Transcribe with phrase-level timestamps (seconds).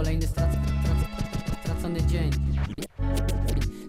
[0.00, 2.30] Kolejny strac, strac, stracony dzień.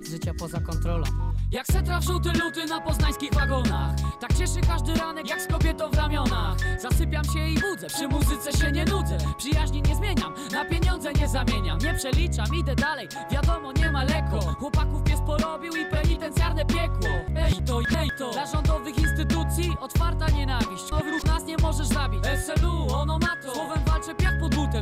[0.03, 1.03] Z życia poza kontrolą.
[1.51, 5.89] Jak setra w żółty luty na poznańskich wagonach Tak cieszy każdy ranek jak z kobietą
[5.89, 6.57] w ramionach.
[6.81, 11.27] Zasypiam się i budzę, przy muzyce się nie nudzę Przyjaźni nie zmieniam, na pieniądze nie
[11.27, 11.77] zamieniam.
[11.79, 14.39] Nie przeliczam, idę dalej, wiadomo nie ma lekko.
[14.39, 17.09] Chłopaków pies porobił i penitencjarne piekło.
[17.35, 20.91] Ej to, ej to Dla rządowych instytucji otwarta nienawiść.
[20.91, 22.23] Ruch nas nie możesz zabić.
[22.25, 23.35] SLU, ono ma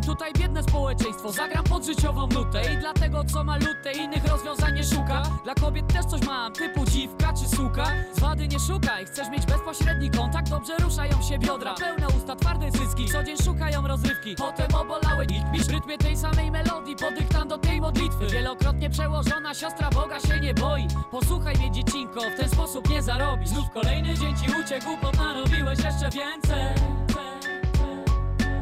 [0.10, 4.84] Tutaj biedne społeczeństwo, zagram pod życiową nutę I dlatego co ma lutę, innych rozwiązań nie
[4.84, 9.30] szuka Dla kobiet też coś mam, typu dziwka czy suka Z wady nie szukaj, chcesz
[9.30, 10.50] mieć bezpośredni kontakt?
[10.50, 15.66] Dobrze ruszają się biodra, pełne usta, twarde cycki Co dzień szukają rozrywki, potem obolały ich
[15.66, 20.88] W rytmie tej samej melodii, podyktando tej modlitwy Wielokrotnie przełożona siostra Boga się nie boi
[21.12, 26.10] Posłuchaj mnie dziecinko, w ten sposób nie zarobisz Znów kolejny dzień ci uciekł, narobiłeś jeszcze
[26.10, 26.99] więcej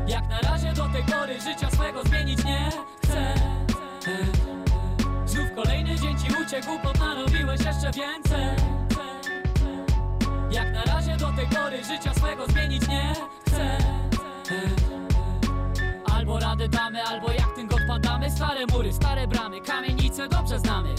[0.08, 2.70] Jak na razie do tej pory życia swego zmienić nie
[3.04, 3.34] chcę.
[5.26, 8.46] Znów kolejny dzień ci uciekł, narobiłeś jeszcze więcej.
[10.52, 13.14] Jak na razie do tej pory życia swego zmienić nie
[13.48, 13.78] chcę.
[16.14, 18.32] Albo radę damy, albo jak tym odpadamy.
[18.32, 20.96] Stare mury, stare bramy, kamienice dobrze znamy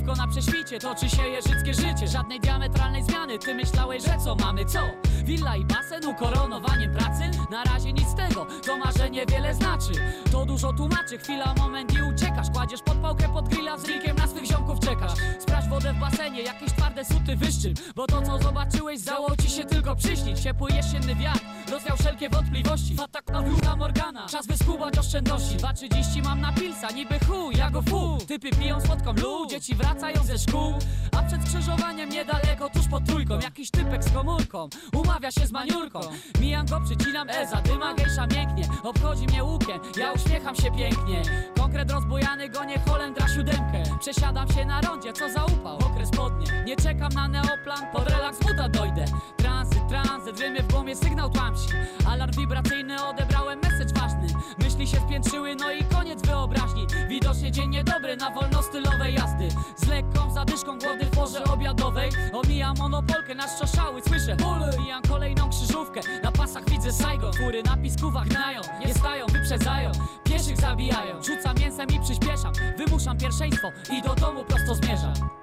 [0.00, 4.64] Piwko na prześwicie, toczy się jeżyckie życie Żadnej diametralnej zmiany, ty myślałeś, że co mamy,
[4.64, 4.78] co?
[5.24, 7.30] Willa i basen, ukoronowaniem pracy?
[7.50, 9.92] Na razie nic z tego, to marzenie wiele znaczy.
[10.32, 12.50] To dużo tłumaczy, chwila, moment i uciekasz.
[12.50, 15.12] Kładziesz podpałkę pod grilla, z drinkiem na swych ziomków czekasz.
[15.38, 19.64] Sprawdź wodę w basenie, jakieś twarde suty wyszczym Bo to co zobaczyłeś, zdało ci się
[19.64, 20.40] tylko przyśnić.
[20.40, 22.94] Ciepły jesienny wiatr, rozwiał wszelkie wątpliwości.
[22.96, 25.56] Fatak na wróga Morgana, czas wyskubać oszczędności.
[25.56, 28.18] 2.30 mam na pilsa, niby chuj, ja go fu.
[28.28, 30.74] Typy piją słodką lu, dzieci wracają ze szkół.
[31.18, 36.00] A przed skrzyżowaniem niedaleko, tuż pod trójką Jakiś typek z komórką, umawia się z maniurką.
[36.40, 38.64] Mijam go, przycinam E, zadyma gejsza mięknie.
[38.82, 41.22] Obchodzi mnie łukiem, ja uśmiecham się pięknie.
[41.58, 43.82] Konkret rozbojany, gonię Holendra siódemkę.
[44.00, 46.64] Przesiadam się na rondzie, co za upał, okres spodnie.
[46.66, 49.04] Nie czekam na neoplan, pod relaks buta dojdę.
[49.36, 51.68] Tranzyt, tranzyt, rymy w głowie, sygnał tłamsi.
[52.06, 54.26] Alarm wibracyjny, odebrałem message ważny.
[54.58, 56.86] Myśli się spiętrzyły, no i koniec wyobraźni.
[57.08, 59.48] Widocznie dzień niedobry na wolnostylowej jazdy.
[59.76, 62.10] Z lekką zadyszką głody w porze obiadowej.
[62.32, 64.36] Omijam monopolkę na szczoszały, słyszę.
[64.36, 67.32] Bóle Mijam kolejną krzyżówkę, na pasach widzę Saigon.
[67.44, 69.92] Góry na piskuwach gnają, nie stają, wyprzedzają.
[70.24, 72.52] Pieszych zabijają, rzucam mięsem i przyspieszam.
[72.78, 75.39] Wymuszam pierwszeństwo i do domu prosto zmierzam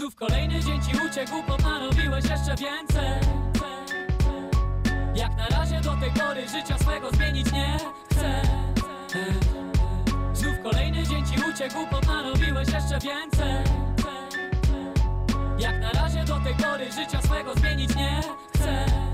[0.00, 3.20] Znów kolejny dzień ci uciekł, narobiłeś jeszcze więcej.
[5.14, 7.76] Jak na razie do tej pory życia swego zmienić nie
[8.10, 8.42] chcę.
[10.32, 13.64] Znów kolejny dzień ci uciekł, narobiłeś jeszcze więcej.
[15.58, 18.20] Jak na razie do tej pory życia swego zmienić nie
[18.54, 19.09] chcę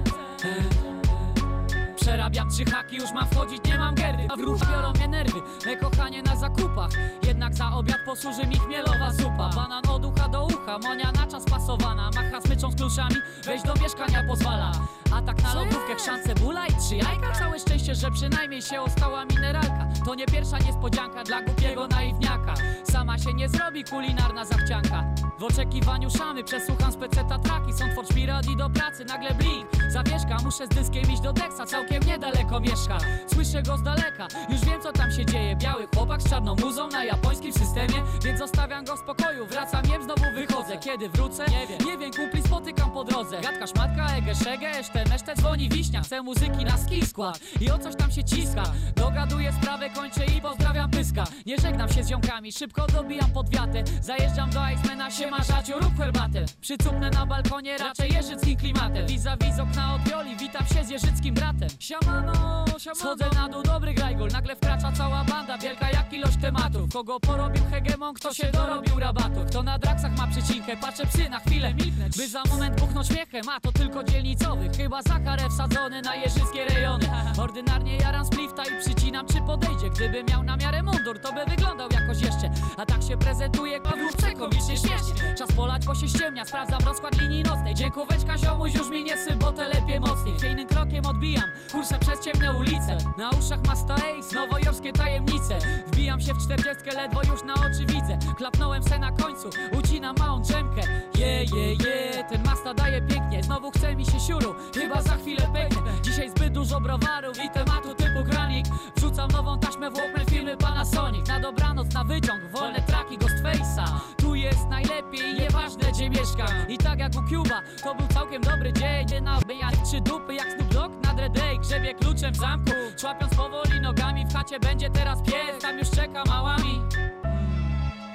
[2.27, 4.27] Przerabiam trzy haki, już mam wchodzić, nie mam gerdy.
[4.29, 6.91] A w ruch biorą mnie nerwy, me kochanie na zakupach.
[7.27, 9.51] Jednak za obiad posłuży mi chmielowa zupa.
[9.57, 12.11] Banan od ucha do ucha, monia na czas pasowana.
[12.15, 14.73] Macha smyczą z kluczami, wejść do mieszkania pozwala
[15.13, 17.33] A tak na lodówkę chrzan cebula i trzy jajka.
[17.39, 19.89] Całe szczęście, że przynajmniej się ostała mineralka.
[20.05, 22.55] To nie pierwsza niespodzianka dla głupiego naiwniaka.
[22.85, 25.05] Sama się nie zrobi kulinarna zachcianka.
[25.39, 27.73] W oczekiwaniu szamy przesłucham speceta traki.
[27.73, 29.67] Są twórz mi radi do pracy, nagle blink.
[29.89, 32.99] Zawieszka, muszę z dyskiem iść do Dexa Całkiem niedaleko mieszka.
[33.35, 35.57] Słyszę go z daleka, już wiem co tam się dzieje.
[35.57, 38.03] Biały chłopak z czarną muzą na japońskim systemie.
[38.25, 40.79] Więc zostawiam go w spokoju, wracam, jem, znowu wychodzę.
[40.79, 41.45] Kiedy wrócę?
[41.51, 43.41] Nie wiem, nie wiem, kumpli spotykam po drodze.
[43.41, 47.41] Gadka szmatka, ege szege, eszcze meszcze dzwoni wiśnia Chcę muzyki na ski skład.
[47.61, 48.63] I o coś tam się ciska.
[48.97, 51.25] Dogaduję sprawę, kończę i pozdrawiam pyska.
[51.47, 55.99] Nie żegnam się z ziomkami, szybko dobijam pod wiatę Zajeżdżam do Icemana, siema żacio, rób
[55.99, 56.45] herbatę.
[56.61, 59.07] Przycupnę na balkonie, raczej jeżyckim klimatem.
[59.07, 61.69] Vis-a-vis okna od Wioli, witam się z jeżyckim bratem.
[61.79, 65.59] Siamano, siamano Schodzę na dół, dobry grajgol, nagle wkracza cała banda.
[65.59, 66.93] Wielka jak ilość tematów.
[66.93, 69.45] Kogo porobił hegemon, kto się dorobił rabatu?
[69.49, 71.75] Kto na draksach ma przycinkę, patrzę psy na chwilę.
[72.17, 77.07] By za moment buchnąć śmiechem, a to tylko dzielnicowych Chyba za wsadzony na jeżyskie rejony.
[77.43, 79.91] Ordynarnie jaram splifta i przycinam czy podejdzie.
[79.91, 82.51] Gdybym miał na miarę mundur, to by wyglądał jakoś jeszcze.
[82.77, 87.43] A tak się prezentuje, kładówce komicznie śmiesznie Czas polać, bo się ściemnia, sprawdzam rozkład linii
[87.43, 87.75] nocnej.
[87.75, 90.39] Dziękóweczka ziomuś, już mi nie syp, bo telepie mocniej.
[90.39, 92.99] Chwiejnym krokiem odbijam kursem przez ciemne ulice.
[93.19, 95.59] Na uszach Masta Ace, nowojorskie tajemnice
[96.07, 98.19] Wbijam się w czterdziestkę, ledwo już na oczy widzę.
[98.37, 100.83] Klapnąłem se na końcu, ucinam małą drzemkę.
[101.19, 105.49] Je, je, je, ten Masta daje pięknie Znowu chce mi się siuru, chyba za chwilę
[105.55, 108.67] pęknę Dzisiaj zbyt dużo browarów i tematu typu granik.
[108.97, 111.29] Wrzucam nową taśmę w Walkman filmy Panasonic.
[111.29, 113.85] Na dobranoc, na wyciąg, wolne traki Ghostface'a.
[114.17, 116.69] Tu jest najlepiej, nieważne gdzie mieszkam.
[116.69, 119.07] I tak jak u Cuba, to był całkiem dobry dzień.
[119.11, 122.73] Nie na jak trzy dupy jak Snoop Dogg na Dre Day Grzebie kluczem w zamku
[122.97, 124.06] Człapiąc powoli nogami
[124.47, 126.81] chacie będzie teraz pies Tam już czeka małami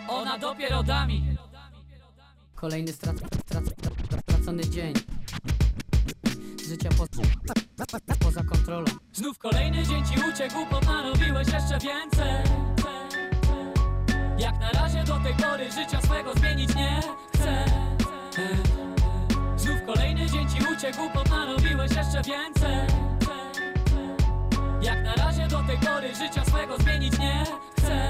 [0.08, 1.38] Ona dopiero dami
[2.56, 3.66] Kolejny strac, strac,
[4.26, 4.94] stracony dzień.
[6.68, 7.06] Życia po,
[8.20, 8.86] poza kontrolą.
[9.14, 12.44] Znów kolejny dzień ci uciekł, postanowiłeś jeszcze więcej.
[14.38, 17.02] Jak na razie do tej pory życia swego zmienić nie
[17.34, 17.66] chcę.
[19.58, 23.11] Znów kolejny dzień ci uciekł, postanowiłeś jeszcze więcej
[24.82, 27.46] Jak na razie do tej pory życia swego zmienić nie
[27.78, 28.10] chcę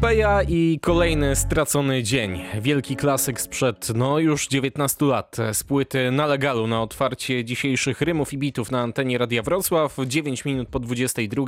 [0.00, 2.40] Peja i kolejny stracony dzień.
[2.60, 5.36] Wielki klasyk sprzed, no już 19 lat.
[5.52, 9.96] Z płyty na legalu na otwarcie dzisiejszych rymów i bitów na antenie Radia Wrocław.
[10.06, 11.44] 9 minut po 22.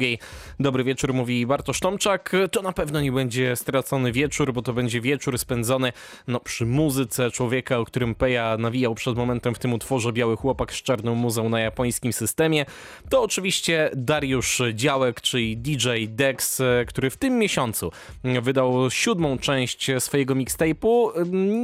[0.61, 2.32] Dobry wieczór, mówi Bartosz Tomczak.
[2.52, 5.93] To na pewno nie będzie stracony wieczór, bo to będzie wieczór spędzony
[6.29, 10.73] no, przy muzyce człowieka, o którym Peja nawijał przed momentem w tym utworze Biały Chłopak
[10.73, 12.67] z czarną muzą na japońskim systemie.
[13.08, 17.91] To oczywiście Dariusz Działek, czyli DJ Dex, który w tym miesiącu
[18.41, 21.11] wydał siódmą część swojego mixtape'u.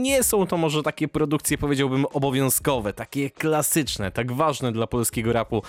[0.02, 5.62] Nie są to może takie produkcje, powiedziałbym, obowiązkowe, takie klasyczne, tak ważne dla polskiego rapu,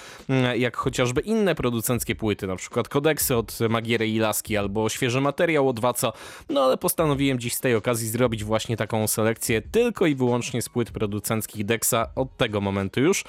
[0.56, 5.70] jak chociażby inne producenckie płyty, na przykład Kodeksy od Magiery i Laski albo świeży materiał
[5.70, 6.14] od Waco.
[6.50, 10.70] No ale postanowiłem dziś z tej okazji zrobić właśnie taką selekcję tylko i wyłącznie z
[10.70, 13.24] płyt producenckich Dexa od tego momentu już,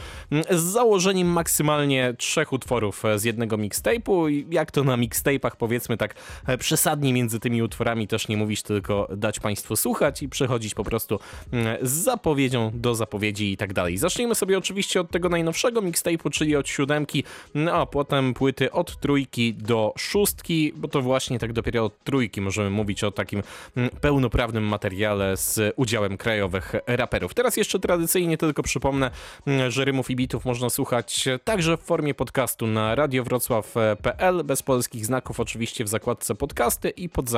[0.51, 4.45] z założeniem maksymalnie trzech utworów z jednego mixtape'u.
[4.51, 6.15] Jak to na mixtape'ach powiedzmy tak
[6.59, 11.21] przesadnie między tymi utworami też nie mówić, tylko dać Państwu słuchać i przechodzić po prostu
[11.53, 13.99] mm, z zapowiedzią do zapowiedzi i tak dalej.
[13.99, 17.25] Zacznijmy sobie oczywiście od tego najnowszego mixtape'u, czyli od siódemki,
[17.55, 22.41] no a potem płyty od trójki do szóstki, bo to właśnie tak dopiero od trójki
[22.41, 23.43] możemy mówić o takim
[23.77, 27.35] mm, pełnoprawnym materiale z udziałem krajowych raperów.
[27.35, 29.11] Teraz jeszcze tradycyjnie tylko przypomnę,
[29.47, 35.07] mm, że rymów i bitów można słuchać także w formie podcastu na radiowrocław.pl, bez polskich
[35.07, 37.31] znaków oczywiście w zakładce podcasty i pod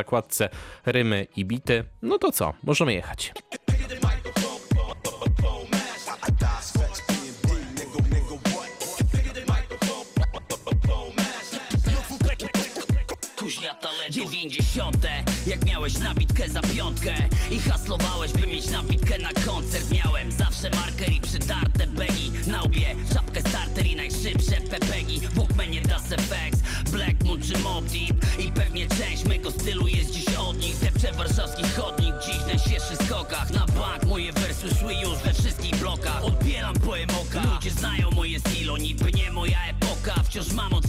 [0.86, 1.84] rymy i bity.
[2.02, 3.32] No to co, możemy jechać.
[13.80, 14.96] Tale 90
[15.46, 17.14] Jak miałeś nabitkę za piątkę
[17.50, 22.94] I haslowałeś by mieć nabitkę na koncert Miałem zawsze marker i przydarte begi Na łbie
[23.14, 26.58] czapkę starter i najszybsze pepegi Walkmanie Das FX
[26.92, 29.88] Black Moon czy Mob Deep I pewnie część mego stylu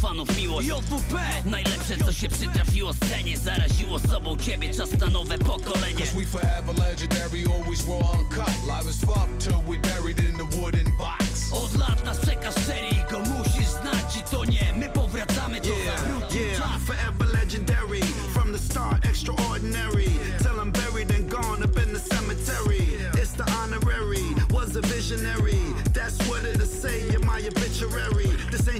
[0.01, 6.05] fanów miłość JWP Najlepsze co się przytrafiło scenie Zaraziło sobą ciebie Czas na nowe pokolenie
[6.15, 8.67] We forever legendary, always raw uncut.
[8.67, 11.53] Live as fuck till we buried in the wooden box.
[11.53, 15.67] Od lat nas przekaz szczery i go musisz znać Czy to nie, my powracamy to
[15.67, 18.01] zawrócił Yeah, czas forever legendary.
[18.33, 20.09] From the start, extraordinary.
[20.37, 22.83] Till I'm buried and gone up in the cemetery.
[23.21, 25.61] It's the honorary, was a visionary.
[25.93, 26.60] That's what it'll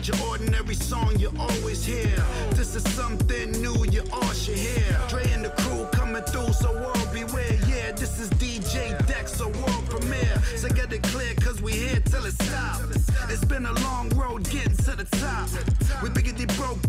[0.01, 2.15] ain't your ordinary song you always hear.
[2.51, 5.00] This is something new you all should hear.
[5.09, 7.53] Dre and the crew coming through, so world beware.
[7.68, 10.42] Yeah, this is DJ Dex, a world premiere.
[10.56, 13.12] So get it clear, cause we here till it stops.
[13.29, 15.50] It's been a long road getting to the top.
[16.01, 16.81] We biggity broke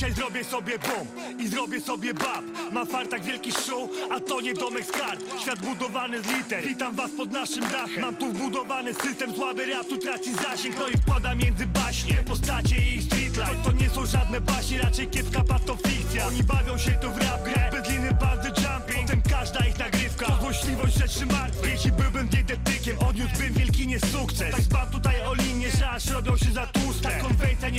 [0.00, 1.06] dzisiaj zrobię sobie bum
[1.38, 2.44] i zrobię sobie bab.
[2.72, 5.20] Mam fartak wielki show, a to nie domek z kart.
[5.42, 8.00] Świat budowany z liter, witam was pod naszym dachem.
[8.00, 10.76] Mam tu wbudowany system, słaby rap tu traci zasięg.
[10.78, 13.56] No i wkłada między baśnie, postacie i street life.
[13.64, 17.70] To nie są żadne baśnie, raczej kiepska patofikcja Oni bawią się tu w rap grę,
[17.72, 19.06] bez liny bandy jumping.
[19.06, 21.72] Potem każda ich nagrywka, to złośliwość rzeczy martwych.
[21.72, 24.68] Jeśli byłbym dietetykiem, odniósłbym wielki niesukces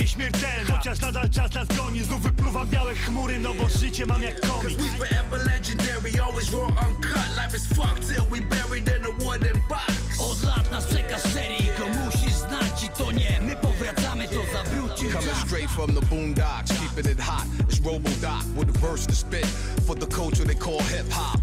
[0.02, 4.40] nieśmiertelna, chociaż nadal czas nas goni Znów wypluwam białe chmury, no bo życie mam jak
[4.40, 7.28] Cause komiks we forever legendary, always raw uncut.
[7.36, 10.20] Life is fucked till we buried in a wooden box.
[10.20, 14.40] Od lat nas przekaz szczery i go musisz znać Czy to nie, my powracamy to
[14.52, 17.46] zawrócił Coming czas straight from the boondocks, keeping it hot.
[17.68, 19.46] It's Robo Doc with a verse to spit
[19.86, 21.40] for the culture they call hip hop.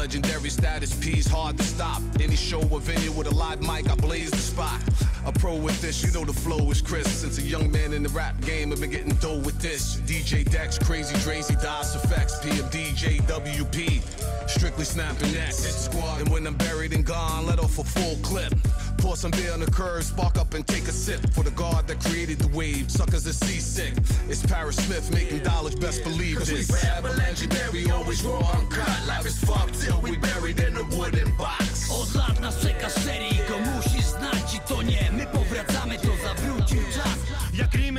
[0.00, 2.00] Legendary status P's hard to stop.
[2.20, 4.80] Any show or venue with a live mic, I blaze the spot.
[5.26, 7.10] A pro with this, you know the flow is crisp.
[7.10, 9.96] Since a young man in the rap game, I've been getting dough with this.
[10.06, 14.48] DJ Dex, Crazy Drazy, DOS Effects, PMDJ, WP.
[14.48, 15.66] Strictly snapping next.
[15.66, 18.54] Hit squad, and when I'm buried and gone, let off a full clip.
[19.00, 21.20] Pour some beer on the curb, spark up and take a sip.
[21.32, 23.94] For the God that created the wave, suckers are seasick.
[24.28, 26.70] It's Paris Smith making dollars, best believe Cause we this.
[26.70, 29.06] forever legendary, always raw uncut.
[29.06, 31.90] Life is fucked till we buried in a wooden box.
[31.90, 33.56] Od lat nas czeka serii, go
[34.02, 35.39] znać i to nie My powracamy, to zawrócił czas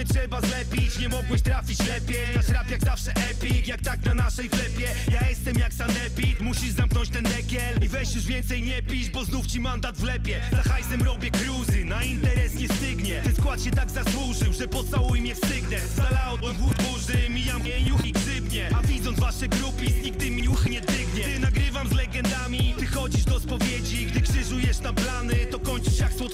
[0.05, 2.35] Trzeba zlepić, nie mogłeś trafić lepiej.
[2.35, 4.87] Nasz rap jak zawsze epic, jak tak na naszej klepie.
[5.11, 7.77] Ja jestem jak sanepid, musisz zamknąć ten dekiel.
[7.81, 10.41] I weź już więcej nie pisz, bo znów ci mandat wlepie.
[10.51, 13.21] Za hajsem robię cruzy, na interes nie stygnie.
[13.23, 17.61] Ten skład się tak zasłużył, że pocałuj mnie w sygnet Zalał od wód burzy, mijam
[17.61, 18.69] mnie juch i grzybnie.
[18.75, 23.23] A widząc wasze grupis, nigdy mi juch nie dygnie Ty nagrywam z legendami, ty chodzisz
[23.23, 24.05] do spowiedzi.
[24.05, 26.30] Gdy krzyżujesz tam plany, to kończysz jak słodkiej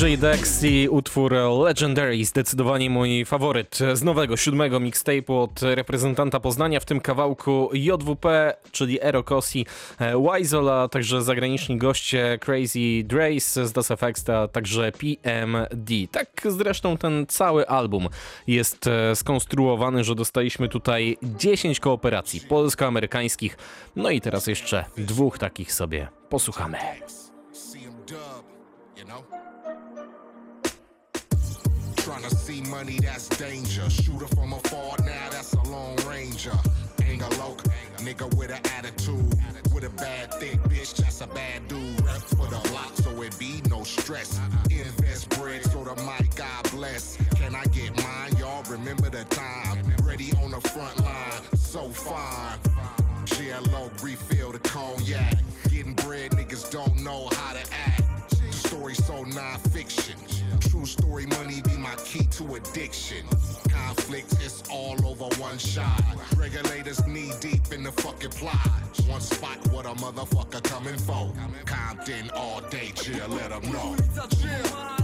[0.00, 1.32] DJ Dex i utwór
[1.64, 8.54] Legendary, zdecydowanie mój faworyt z nowego, siódmego mixtape'u od reprezentanta Poznania, w tym kawałku JWP,
[8.72, 9.66] czyli Erokosi,
[10.34, 15.92] Wizola, także zagraniczni goście Crazy Drace z Das FX, a także PMD.
[16.10, 18.08] Tak zresztą ten cały album
[18.46, 23.56] jest e, skonstruowany, że dostaliśmy tutaj 10 kooperacji polsko-amerykańskich,
[23.96, 26.78] no i teraz jeszcze dwóch takich sobie posłuchamy.
[32.50, 33.88] See money, that's danger.
[33.90, 36.52] Shooter from afar, now that's a long ranger.
[37.04, 37.62] Ain't a loc,
[37.98, 39.34] nigga with an attitude.
[39.72, 42.00] With a bad thick bitch, that's a bad dude.
[42.04, 44.40] Rep for the block, so it be no stress.
[44.70, 47.16] Invest bread, so the mic, God bless.
[47.36, 48.36] Can I get mine?
[48.38, 49.78] Y'all remember the time.
[50.02, 52.58] Ready on the front line, so fine.
[53.26, 55.36] GLO, refill the cognac.
[55.68, 58.30] Getting bread, niggas don't know how to act.
[58.30, 60.16] The story so non-fiction.
[60.60, 61.76] True story, money be
[62.40, 63.26] to addiction.
[63.68, 66.02] Conflict is all over one shot.
[66.36, 68.66] Regulators knee deep in the fucking plot.
[69.06, 71.32] One spot, what a motherfucker coming for.
[71.66, 73.96] Compton all day, chill, let 'em know.
[73.96, 74.99] Odpadły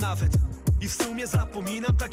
[0.00, 0.31] się nie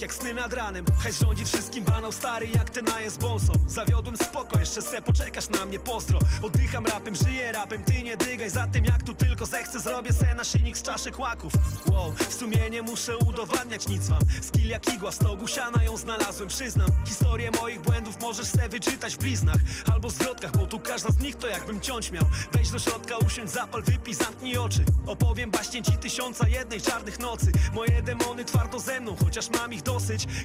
[0.09, 0.85] jak sny nad ranem.
[0.99, 5.65] Hej rządzi wszystkim banał stary jak ten jest bonsą Zawiodłem spoko, jeszcze se poczekasz na
[5.65, 8.49] mnie, pozdro Oddycham rapem, żyję rapem, ty nie dygaj.
[8.49, 11.53] Za tym jak tu tylko zechcę, zrobię se naszyjnik z czaszek łaków.
[11.91, 14.19] Wow, w sumie nie muszę udowadniać nic wam.
[14.41, 16.89] Skill jak igła, w stogu siana ją znalazłem, przyznam.
[17.05, 19.57] Historię moich błędów możesz se wyczytać w bliznach
[19.93, 22.25] Albo zwrotkach, bo tu każda z nich to jakbym ciąć miał.
[22.51, 24.85] Wejdź do środka, usiądź, zapal, wypij, zamknij oczy.
[25.07, 27.51] Opowiem baśnie ci tysiąca jednej czarnych nocy.
[27.73, 29.98] Moje demony twardo ze mną, chociaż mam ich dosyć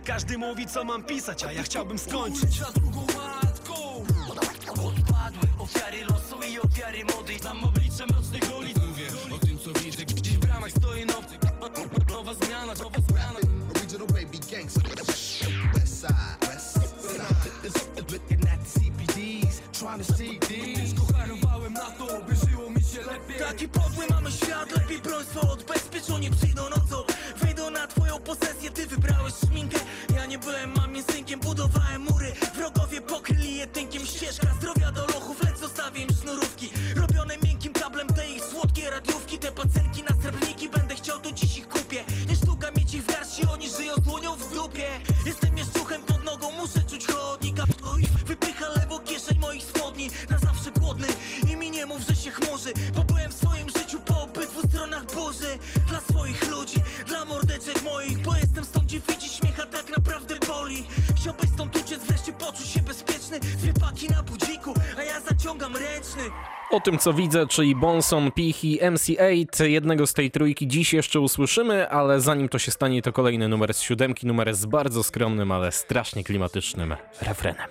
[0.05, 2.59] Każdy mówi co mam pisać, a ja chciałbym skończyć.
[2.59, 3.75] Za drugą matką.
[4.69, 7.39] Odpadły ofiary losu i ofiary mody.
[7.41, 8.77] Znam oblicze mrocznych ulic.
[8.89, 11.39] Mówię o tym co widzę Gdzieś w bramach stoi nowy
[12.11, 13.39] Nowa zmiana, nowa zmiana.
[13.77, 14.83] Original baby gangster.
[15.75, 18.13] West side, west side.
[18.13, 20.95] Looking at the CPDs, trying to see these.
[21.19, 23.39] Harowałem na to, by żyło mi się lepiej.
[23.39, 26.84] Taki podły mamy świat, lepiej broń swą odbezpieczenie przyjdą nocą
[30.35, 32.33] nie byłem mamie synkiem, budowałem mury.
[32.55, 34.54] Wrogowie pokryli je tynkiem ścieżka
[66.95, 71.89] tym, co widzę, czyli Bonson, Pich i MC8, jednego z tej trójki dziś jeszcze usłyszymy,
[71.89, 75.73] ale zanim to się stanie, to kolejny numer z siódemki, numer z bardzo skromnym, ale
[75.73, 77.69] strasznie klimatycznym refrenem.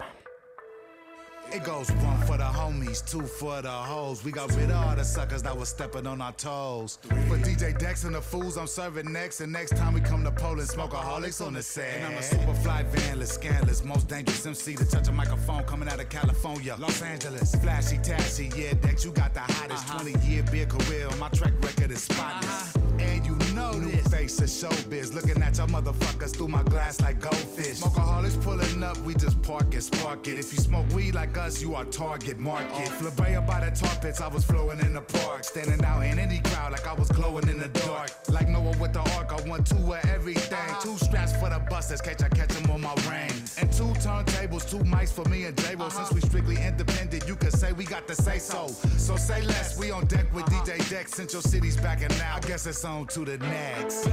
[1.54, 4.24] It goes one for the homies, two for the hoes.
[4.24, 6.98] We got rid of all the suckers that was stepping on our toes.
[7.04, 9.40] For DJ Dex and the fools, I'm serving next.
[9.40, 11.98] And next time we come to Poland, smokeaholics on the set.
[11.98, 15.88] And I'm a super fly vanless, scandalous, most dangerous MC to touch a microphone coming
[15.88, 17.54] out of California, Los Angeles.
[17.56, 20.10] Flashy, tashy, yeah, Dex, you got the hottest uh-huh.
[20.10, 21.08] 20 year beer career.
[21.20, 22.76] My track record is spotless.
[22.76, 22.98] Uh-huh.
[23.00, 24.13] And you know this.
[24.28, 25.14] Face of showbiz.
[25.14, 27.80] Looking at y'all motherfuckers through my glass like goldfish.
[27.82, 30.40] Smokeaholics pulling up, we just park it, spark it.
[30.40, 32.88] If you smoke weed like us, you are target market.
[33.00, 35.44] Flabella by the tar pits, I was flowing in the park.
[35.44, 38.12] Standing out in any crowd like I was glowing in the dark.
[38.30, 40.54] Like Noah with the ark, I want two of everything.
[40.54, 40.82] Uh-huh.
[40.82, 43.34] Two straps for the busters, catch I catch them on my ring.
[43.60, 45.86] And two turntables, two mics for me and J-Ro.
[45.86, 46.06] Uh-huh.
[46.06, 48.68] Since we strictly independent, you can say we got to say so.
[48.98, 50.64] So say less, we on deck with uh-huh.
[50.66, 51.12] DJ Dex.
[51.12, 52.36] Central City's backing now.
[52.36, 54.13] I guess it's on to the next.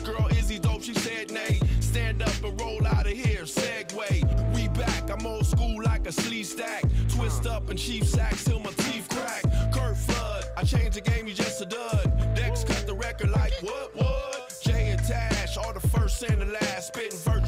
[0.00, 0.82] girl, he dope?
[0.82, 1.60] She said nay.
[1.80, 4.22] Stand up and roll out of here, Segway.
[4.54, 6.84] We back, I'm old school like a sleeve stack.
[7.08, 9.42] Twist up and chief sacks till my teeth crack.
[9.72, 12.34] Kurt Flood, I changed the game, you just a dud.
[12.34, 14.60] Dex cut the record like what, what?
[14.62, 16.88] Jay and Tash, all the first and the last.
[16.88, 17.39] Spitting virtual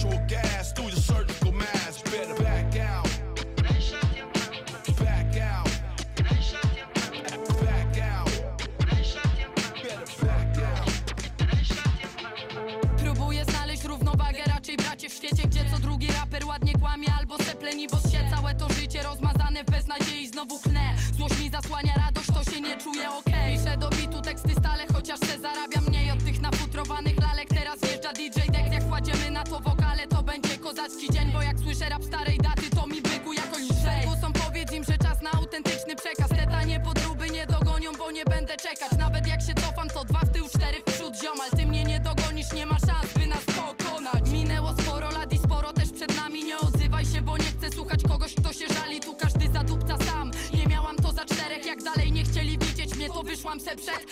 [53.76, 54.11] To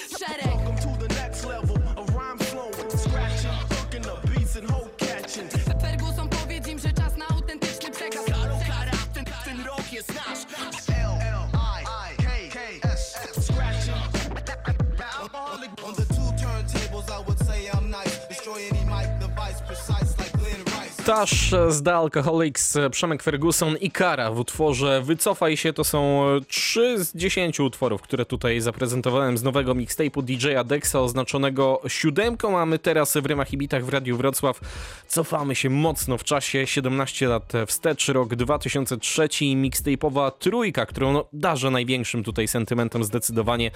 [21.06, 25.72] Tash z The Alcoholics, Przemek Ferguson i Kara w utworze Wycofaj się.
[25.72, 31.80] To są 3 z 10 utworów, które tutaj zaprezentowałem z nowego mixtape'u DJ-a Dexa oznaczonego
[31.88, 34.60] siódemką, a my teraz w Rymach i Bitach w Radiu Wrocław
[35.06, 41.70] cofamy się mocno w czasie, 17 lat wstecz, rok 2003, mixtape'owa trójka, którą no, darzę
[41.70, 43.70] największym tutaj sentymentem zdecydowanie,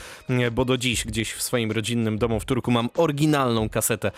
[0.53, 4.11] bo do dziś gdzieś w swoim rodzinnym domu w Turku mam oryginalną kasetę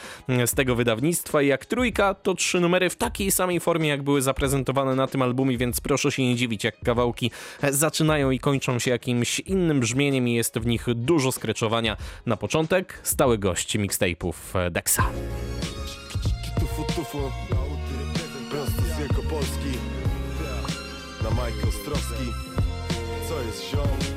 [0.47, 1.43] z tego wydawnictwa.
[1.43, 5.59] Jak trójka to trzy numery w takiej samej formie jak były zaprezentowane na tym albumie,
[5.59, 7.31] więc proszę się nie dziwić jak kawałki
[7.71, 11.97] zaczynają i kończą się jakimś innym brzmieniem i jest w nich dużo skreczowania.
[12.27, 14.35] Na początek stały gość mixtape'ów
[14.71, 15.03] Dexa.
[16.61, 17.19] Tufu, tufu.
[18.51, 19.73] Prosto z Wielkopolski.
[21.23, 22.25] Na Majko Ostrowski.
[23.29, 24.16] Co jest ziom?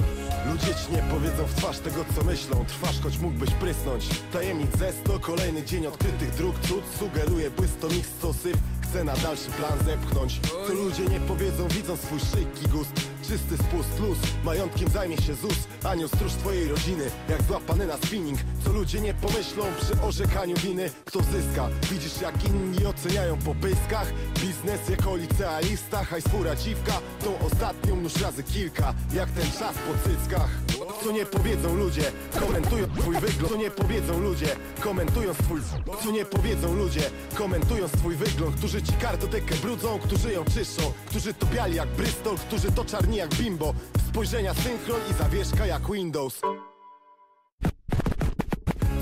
[0.69, 2.65] Ludzie ci nie powiedzą w twarz tego co myślą.
[2.65, 4.09] Trwasz choć mógłbyś prysnąć.
[4.33, 6.55] Tajemnic ze sto, kolejny dzień odkrytych dróg.
[6.59, 10.39] Cud sugeruje błysto mix co syf Chce na dalszy plan zepchnąć.
[10.67, 15.57] Co ludzie nie powiedzą widząc swój szyjki gust Czysty spust luz, majątkiem zajmie się ZUS.
[15.83, 18.39] Anioł stróż twojej rodziny, jak złapany na spinning.
[18.65, 20.89] Co ludzie nie pomyślą przy orzekaniu winy.
[21.05, 24.13] Kto zyska, widzisz jak inni oceniają po pyskach.
[24.39, 26.93] Biznes jako licealista, hajs fura dziwka.
[27.23, 30.49] Tą ostatnią nóż razy kilka, jak ten czas po cyckach.
[31.03, 33.49] Co nie powiedzą ludzie, komentując twój wygląd.
[33.49, 35.61] Co nie powiedzą ludzie, komentując twój
[36.03, 37.01] Co nie powiedzą ludzie,
[37.35, 38.55] komentując twój wygląd.
[38.55, 40.81] Którzy ci kartotekę brudzą, którzy ją czyszczą.
[41.05, 43.73] Którzy to biali jak Bristol, którzy to czarni jak Bimbo.
[44.09, 46.41] Spojrzenia synchron i zawieszka jak Windows.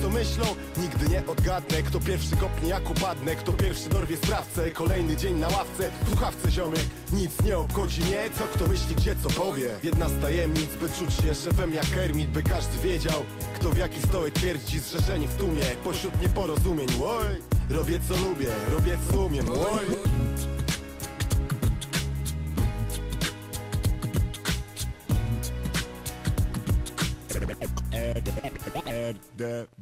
[0.01, 0.45] Co myślą?
[0.77, 1.83] Nigdy nie odgadnę.
[1.83, 3.35] Kto pierwszy kopnie jak upadnę.
[3.35, 4.71] Kto pierwszy dorwie sprawcę.
[4.71, 5.91] Kolejny dzień na ławce.
[6.07, 6.79] Słuchawce ziomek.
[7.13, 8.29] Nic nie obchodzi mnie.
[8.37, 9.69] Co kto myśli gdzie co powie?
[9.83, 13.23] Jedna z tajemnic By czuć się szefem jak Kermit By każdy wiedział
[13.55, 15.63] Kto w jaki stołek twierdzi Zrzeszeni w tłumie.
[15.83, 19.85] Pośród nieporozumień Oj Robię co lubię Robię co umiem Oj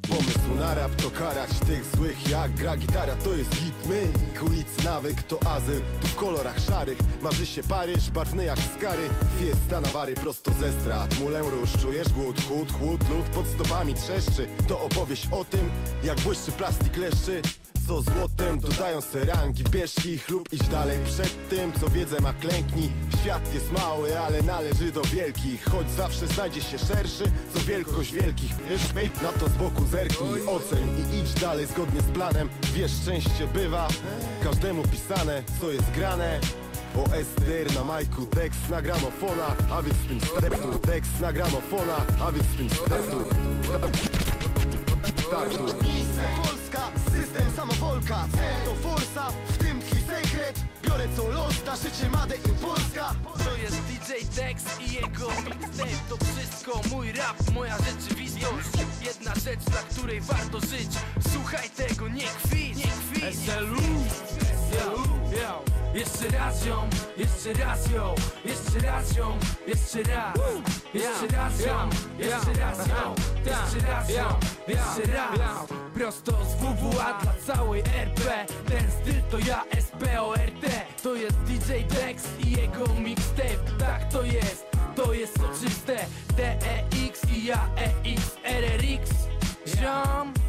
[0.09, 3.15] Pomysł na rap to karać tych złych Jak gra gitara.
[3.15, 4.07] To jest hit My
[4.45, 9.09] ulicy nawyk to azyl Tu w kolorach szarych Marzy się Paryż Barwny jak skary.
[9.39, 11.19] Fiesta na wary prosto ze strat.
[11.19, 14.47] Mulę róż Czujesz głód, chłód, chłód Lód pod stopami trzeszczy.
[14.67, 15.71] To opowieść o tym
[16.03, 17.41] Jak błyszczy plastik leszczy
[17.87, 22.33] co złotem dodają se rangi Bierz ich lub idź dalej przed tym Co wiedzę ma
[22.33, 22.89] klęknij
[23.21, 25.65] Świat jest mały, ale należy do wielkich.
[25.65, 28.51] Choć zawsze znajdzie się szerszy Co wielkość wielkich.
[28.69, 28.81] Wiesz,
[29.21, 30.47] na to z boku zerknij.
[30.47, 32.49] Oceń i idź dalej zgodnie z planem.
[32.73, 33.87] Wiesz, szczęście bywa
[34.43, 36.39] Każdemu pisane, co jest grane.
[36.95, 37.03] O
[37.75, 42.69] na majku, tekst na gramofona, a więc spin stepu Tekst na gramofona, a więc spin
[45.35, 45.65] Startu
[46.43, 48.27] Polska, system samowolka.
[48.31, 50.59] Cel to forsa, w tym tkwi sekret.
[50.83, 53.15] Biorę co los, na życie Made in Polska.
[53.43, 55.89] To jest DJ Dex i jego mixtape.
[56.09, 58.69] To wszystko mój rap, moja rzeczywistość.
[59.05, 60.91] Jedna rzecz, dla której warto żyć.
[61.33, 64.03] Słuchaj tego, nie kwicz, nie SLU,
[65.95, 70.35] Jeszcze raz ją, jeszcze raz ją Jeszcze raz ją, jeszcze raz.
[70.93, 74.25] Jeszcze raz ją, jeszcze raz ją Jeszcze raz ją,
[74.67, 75.67] jeszcze raz.
[75.93, 80.65] Prosto z WWA dla całej RP Ten styl to ja SPORT
[81.03, 83.77] To jest DJ Dex i jego mixtape.
[83.79, 86.05] Tak to jest, to jest soczyste
[86.37, 89.09] DEX i ja EX RRX
[89.67, 90.44] Ziom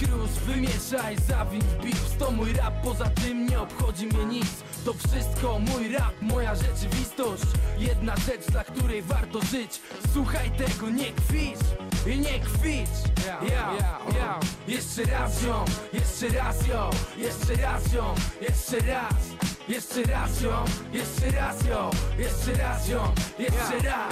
[0.00, 4.46] Skróż, wymieszaj, zawin beats To mój rap, poza tym nie obchodzi mnie nic.
[4.84, 7.42] To wszystko mój rap, moja rzeczywistość.
[7.78, 9.80] Jedna rzecz, dla której warto żyć.
[10.12, 11.58] Słuchaj tego, nie kwicz
[12.06, 13.72] i nie kwicz ja,
[14.18, 14.40] ja.
[14.68, 19.14] Jeszcze raz ją, jeszcze raz ją Jeszcze raz ją, jeszcze raz
[19.68, 23.02] jeszcze raz ją, jeszcze raz ją, jeszcze raz ją,
[23.38, 24.10] jeszcze raz.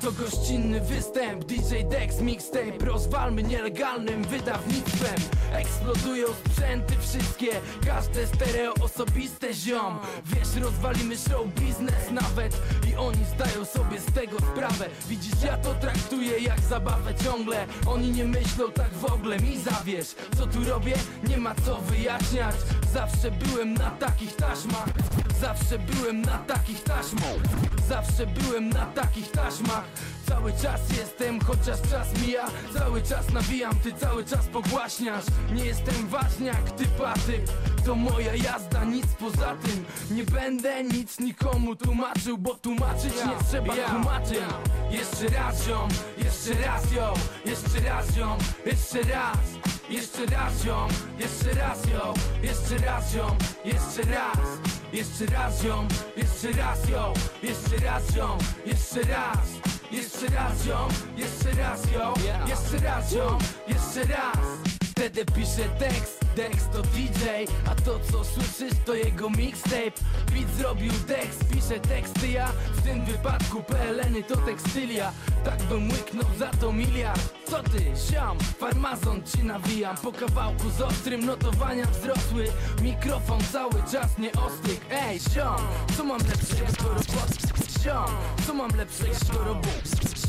[0.00, 5.16] To gościnny występ, DJ Dex mixtape Rozwalmy nielegalnym wydawnictwem.
[5.52, 7.50] Eksplodują sprzęty wszystkie,
[7.86, 9.98] każde stereo osobiste ziom.
[10.24, 12.56] Wiesz, rozwalimy show biznes nawet
[12.90, 14.88] I oni zdają sobie z tego sprawę.
[15.08, 17.66] Widzisz, ja to traktuję jak zabawę ciągle.
[17.86, 20.14] Oni nie myślą tak w ogóle, mi zawierz.
[20.38, 20.94] Co tu robię?
[21.28, 22.56] Nie ma co wyjaśniać.
[22.92, 24.87] Zawsze byłem na takich taśmach
[25.40, 27.38] Zawsze byłem na takich taśmach.
[27.88, 29.84] Zawsze byłem na takich taśmach.
[30.28, 32.46] Cały czas jestem, chociaż czas mija.
[32.74, 35.24] Cały czas nawijam, ty cały czas pogłaśniasz.
[35.52, 37.42] Nie jestem ważniak, ty patyk.
[37.84, 39.84] To moja jazda, nic poza tym.
[40.10, 44.38] Nie będę nic nikomu tłumaczył Bo tłumaczyć nie trzeba tłumaczyć
[44.90, 47.12] Jeszcze raz ją, jeszcze raz ją
[47.44, 49.58] Jeszcze raz ją, jeszcze raz
[49.90, 54.38] jeszcze raz ją, jeszcze raz ją, jeszcze raz ją, jeszcze raz
[54.92, 59.48] Jeszcze raz ją, jeszcze raz ją, jeszcze raz ją, jeszcze raz
[59.90, 62.14] Jeszcze raz ją, jeszcze raz ją,
[62.48, 68.72] jeszcze raz ją, jeszcze raz Wtedy pisze tekst, Dex to DJ A to co słyszysz
[68.86, 69.92] to jego mixtape.
[70.32, 72.48] Beat zrobił Dex, pisze teksty ja.
[72.74, 75.12] W tym wypadku PLN-y to tekstylia.
[75.44, 77.20] Tak bym łyknął za to miliard.
[77.44, 79.96] Co ty, siam, farmazon ci nawijam.
[79.96, 82.44] Po kawałku z ostrym notowania wzrosły.
[82.82, 87.67] Mikrofon cały czas nie ostryk Ej, ziom, co mam lepszego roboty?
[87.82, 88.10] Ziom,
[88.46, 89.68] co mam lepszego do roboty?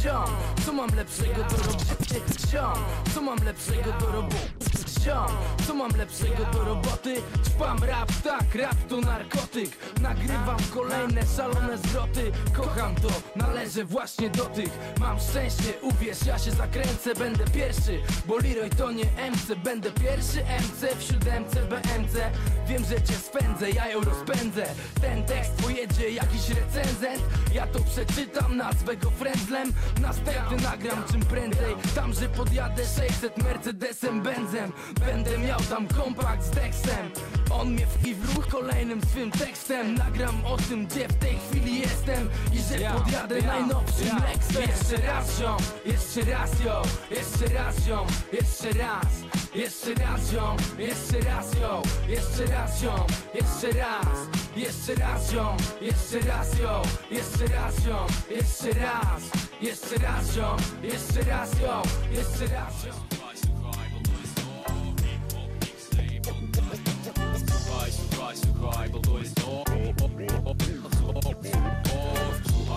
[0.01, 0.29] Ziom,
[0.65, 2.21] co mam lepszego do roboty?
[2.51, 2.83] Ziom,
[3.13, 4.69] co mam lepszego do roboty?
[5.03, 7.21] Ziom, co mam lepszego do roboty?
[7.59, 9.69] Rap, tak, rap to narkotyk
[10.01, 16.51] Nagrywam kolejne szalone zwroty Kocham to, należę właśnie do tych Mam szczęście, uwierz, ja się
[16.51, 22.31] zakręcę Będę pierwszy, bo Leroy to nie MC Będę pierwszy MC w siódemce BMC
[22.67, 24.65] Wiem, że cię spędzę, ja ją rozpędzę
[25.01, 31.75] Ten tekst pojedzie jakiś recenzent Ja to przeczytam, nazwę go frędzlem Następny nagram czym prędzej.
[31.95, 34.71] Tam, że podjadę 600 Mercedesem Benzem.
[35.05, 37.11] Będę miał tam kompakt z Dexem
[37.51, 41.37] On mnie w i w ruch kolejnym swym tekstem Nagram o tym, gdzie w tej
[41.37, 46.81] chwili jestem I że podjadę najnowszym Lexem Jeszcze raz ziom, jeszcze raz yo
[47.11, 49.07] Jeszcze raz ziom, jeszcze raz
[49.55, 54.07] Jeszcze raz ziom, jeszcze raz yo Jeszcze raz ziom, jeszcze raz
[54.55, 56.81] Jeszcze raz ziom, jeszcze raz yo
[57.11, 59.21] Jeszcze raz ziom, jeszcze raz
[59.61, 63.18] Jeszcze raz ziom, jeszcze raz yo Jeszcze raz ziom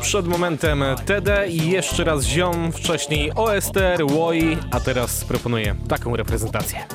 [0.00, 6.86] Przed momentem TD i jeszcze raz Ziom, wcześniej OSTR, Woi, a teraz proponuję taką reprezentację.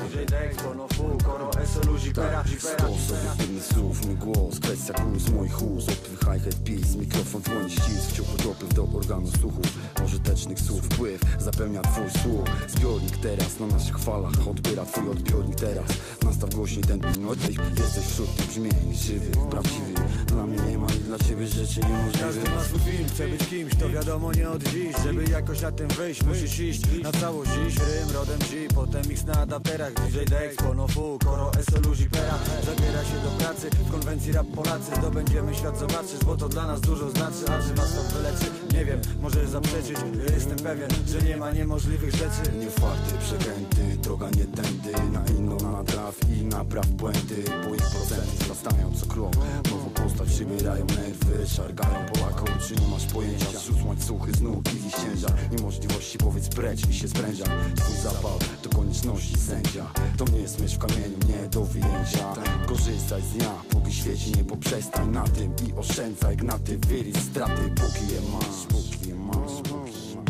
[2.58, 5.88] Sposób innych słów, mój głos, kwestia kurs moich ust.
[5.88, 9.62] Odpych hi-hat pis, mikrofon dłoni ścisk Ciągły dopływ do organu słuchu.
[9.94, 12.44] Pożytecznych słów, wpływ zapełnia twój słuch.
[12.68, 15.84] Zbiornik teraz na naszych falach Odbiera twój odbiornik teraz.
[16.22, 17.38] Nastaw głośniej ten minut
[17.78, 20.24] Jesteś wśród tych brzmień żywych, prawdziwych.
[20.26, 23.48] Dla mnie nie ma i dla ciebie rzeczy Każdy niemożliwych ma swój film, chce być
[23.48, 24.96] kimś, to wiadomo nie od dziś.
[25.04, 27.50] Żeby jakoś na tym wyjść, musisz iść na całość.
[27.50, 29.92] Dziś Rym, rodem G, potem mix na adapterach.
[29.94, 30.56] DJ Dex,
[30.98, 34.96] Konofu, Koro, SLU, Zipera Zabiera się do pracy, w konwencji rap Polacy.
[34.96, 37.44] Zdobędziemy świat, zobaczysz, bo to dla nas dużo znaczy.
[37.48, 38.44] A czy was to wyleczy?
[38.72, 39.96] Nie wiem, może zaprzeczyć.
[40.34, 42.52] Jestem pewien, że nie ma niemożliwych rzeczy.
[42.58, 44.92] Nie farty, przekręty, droga nie tędy.
[45.12, 47.44] Na inną natraw i napraw błędy.
[47.68, 49.32] Bo ich procenty wzrastają co krok.
[49.70, 51.46] Nową postać przybierają nerwy.
[51.46, 53.58] Szargają Polakom, czy nie masz pojęcia?
[53.58, 55.32] Zrzuć łańcuchy z nóg i ciężar.
[55.50, 57.44] Niemożliwości powiedz precz i się spręża.
[57.76, 58.38] Twój zapał
[58.78, 59.86] konieczności sędzia.
[60.16, 62.34] To nie jest mysz w kamieniu, nie do wyjęcia.
[62.66, 68.14] Korzystaj z dnia, póki świeci nie poprzestań na tym I oszczędzaj gnaty, wyli straty Póki
[68.14, 70.28] je masz, póki je masz, póki je masz.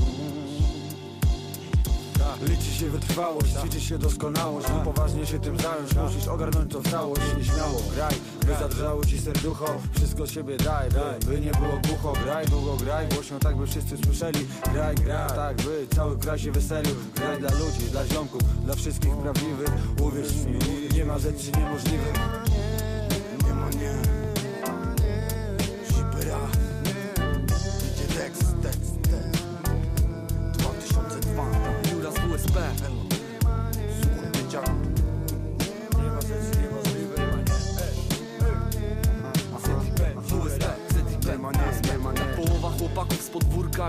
[2.51, 4.67] Liczy się wytrwałość, liczy się doskonałość.
[4.69, 7.23] No poważnie się tym zająć, musisz ogarnąć to w całość.
[7.39, 8.15] Nieśmiało graj,
[8.49, 12.77] by zadrżało ci serducho Wszystko z siebie daj, by, by nie było głucho Graj, długo
[12.77, 14.47] graj, głośno tak by wszyscy słyszeli.
[14.73, 16.95] Graj, graj, tak by cały kraj się weselił.
[17.15, 19.71] Graj dla ludzi, dla ziomków, dla wszystkich prawdziwych.
[20.01, 20.59] Uwierz mi,
[20.97, 22.15] nie ma rzeczy niemożliwych.
[23.47, 24.18] Nie ma nie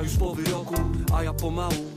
[0.02, 0.76] już po wyroku
[1.14, 1.89] A ja pomału,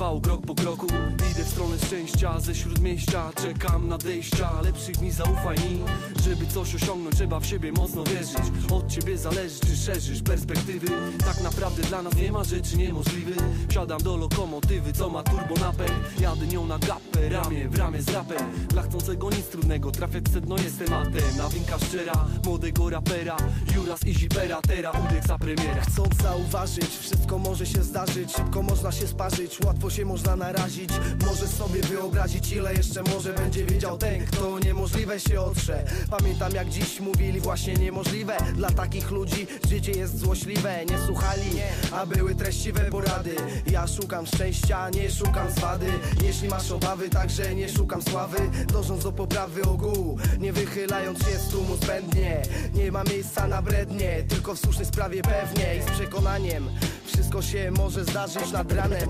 [0.00, 0.86] krok po kroku.
[1.30, 5.80] Idę w stronę szczęścia ze śródmieścia Czekam nadejścia, lepszych mi zaufaj mi
[6.24, 8.72] Żeby coś osiągnąć trzeba w siebie mocno wierzyć.
[8.72, 10.86] Od ciebie zależy czy szerzysz perspektywy.
[11.24, 13.36] Tak naprawdę dla nas nie ma rzeczy niemożliwych
[13.68, 18.08] Wsiadam do lokomotywy co ma turbo napęd Jadę nią na gapę, ramię w ramię z
[18.08, 18.66] rapem.
[18.68, 23.36] Dla chcącego nic trudnego, trafiać sedno jest tematem Nawinka szczera, młodego rapera
[23.76, 25.80] Juras i Zipera, tera udeksa premiera.
[25.80, 28.32] Chcąc zauważyć, wszystko może się zdarzyć.
[28.36, 30.90] Szybko można się sparzyć, łatwo się można narazić.
[31.26, 35.84] Możesz sobie wyobrazić ile jeszcze może będzie wiedział ten Kto niemożliwe się otrze.
[36.10, 38.36] Pamiętam jak dziś mówili właśnie niemożliwe.
[38.54, 40.84] Dla takich ludzi życie jest złośliwe.
[40.86, 41.50] Nie słuchali,
[41.92, 43.36] a były treściwe porady.
[43.70, 45.86] Ja szukam szczęścia, nie szukam zwady.
[46.22, 48.38] Jeśli masz obawy, także nie szukam sławy.
[48.72, 52.42] Dążąc do poprawy ogółu Nie wychylając się z tłumu zbędnie.
[52.74, 56.70] Nie ma miejsca na brednie Tylko w słusznej sprawie pewnie I z przekonaniem.
[57.06, 59.08] Wszystko się może zdarzyć nad ranem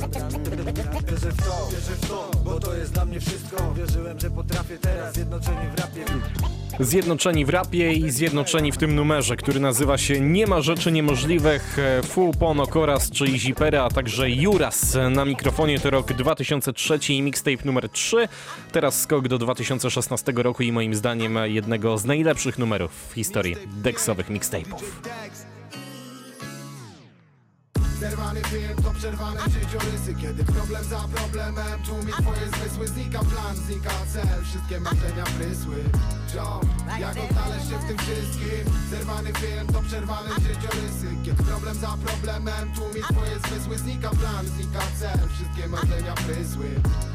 [0.00, 4.78] Wierzę w to, wierzę w to, bo to jest dla mnie wszystko Wierzyłem, że potrafię
[4.78, 6.04] teraz, zjednoczeni w rapie
[6.80, 11.78] Zjednoczeni w rapie i zjednoczeni w tym numerze, który nazywa się Nie ma rzeczy niemożliwych,
[11.78, 14.96] e, Full Pono Koras, czyli Zipera, a także Juras.
[15.10, 18.28] Na mikrofonie to rok 2003 i mixtape numer 3.
[18.72, 24.30] Teraz skok do 2016 roku i moim zdaniem jednego z najlepszych numerów w historii deksowych
[24.30, 24.82] mixtape'ów.
[28.00, 30.14] Zerwany film to przerwane życiorysy.
[30.20, 32.88] Kiedy problem za problemem tłumie twoje zmysły.
[32.88, 35.76] Znika plan, znika cel, wszystkie marzenia prysły.
[36.32, 36.60] Ziom,
[37.00, 38.62] jak odnaleźć się w tym wszystkim?
[38.90, 41.08] Zerwany film to przerwane życiorysy.
[41.24, 43.78] Kiedy problem za problemem tłumie twoje zmysły.
[43.78, 46.68] Znika plan, znika cel, wszystkie marzenia prysły.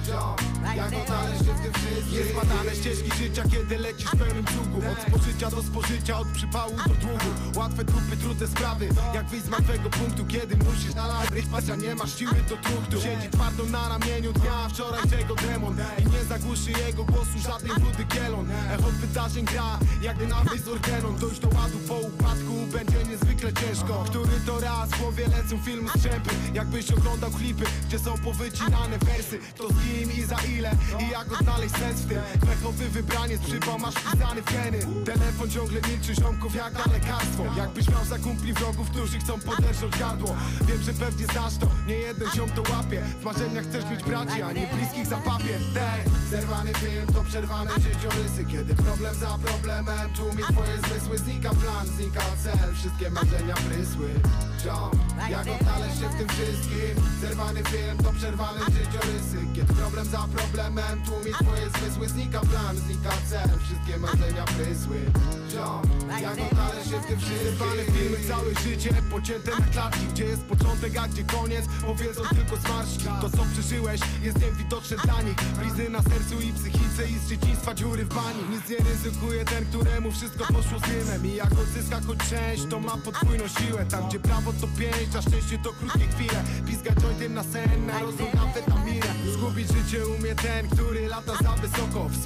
[0.06, 0.36] Ziom,
[0.76, 2.17] jak odnaleźć się w tym wszystkim?
[2.19, 7.30] Niezbadane ścieżki życia, kiedy lecisz pełnym długu Od spożycia do spożycia, od przypału do długu.
[7.56, 11.06] Łatwe trupy, trudne sprawy Jak wyjść z martwego punktu, kiedy musisz na
[11.52, 14.70] Pasja nie masz siły do truchtu Siedzi twardo na ramieniu dnia.
[14.70, 15.78] Wczorajszego demon.
[16.00, 21.18] I nie zagłuszy jego głosu żaden rudy kielon Echo wydarzeń gra, jak dynamit z organon
[21.20, 24.04] Dojść do ładu po upadku będzie niezwykle ciężko.
[24.10, 26.30] Który to raz w głowie lecą filmu strzępy.
[26.54, 30.72] Jakbyś oglądał klipy, gdzie są powycinane wersy To z kim i za ile?
[31.00, 32.20] I jak odnaleźć sens w tym?
[32.50, 33.42] Pechowy wybraniec,
[33.80, 34.80] masz wpisany w geny.
[35.06, 39.98] Telefon ciągle milczy, ziomków jak na lekarstwo Jakbyś miał za kumpli wrogów, którzy chcą poderżnąć
[40.00, 40.36] gardło
[40.67, 43.01] Wiem, że pewnie znasz to, nie jeden ziom to łapie.
[43.21, 45.60] W marzeniach chcesz mieć braci, a nie bliskich za papier.
[45.73, 51.49] Tej, zerwany film to przerwane życiorysy Kiedy problem za problemem tłumie twoje zmysły Znika.
[51.49, 54.10] Plan, znika cel, wszystkie marzenia prysły.
[54.63, 54.91] Ziom,
[55.30, 56.93] jak odnaleźć się w tym wszystkim?
[57.21, 62.39] Zerwany film to przerwane życiorysy Kiedy problem za problemem tłumie twoje zmysły Znika.
[62.39, 64.97] Plan, znika cel, wszystkie marzenia prysły.
[65.51, 65.82] Ziom,
[66.21, 67.58] jak odnaleźć się w tym wszystkim?
[67.58, 70.06] Zerwane filmy całe życie, pocięte na klatki.
[70.08, 71.65] Gdzie jest początek, a gdzie koniec?
[71.86, 73.06] Powiedzą tylko zmarszczki.
[73.22, 75.36] To co przeżyłeś jest niewidoczne dla nich.
[75.60, 78.41] Blizny na sercu i psychice i z dzieciństwa dziury w bani.
[78.52, 82.80] Nic nie ryzykuje ten, któremu wszystko poszło z dymem I jak odzyska choć część, to
[82.80, 83.86] ma podwójną siłę.
[83.86, 86.44] Tam gdzie prawo to pięć, a szczęście to krótkie chwile.
[86.68, 92.10] Pizga jointem na sen, na rozum amfetaminę Zgubić życie umie ten, który lata za wysoko.
[92.10, 92.18] W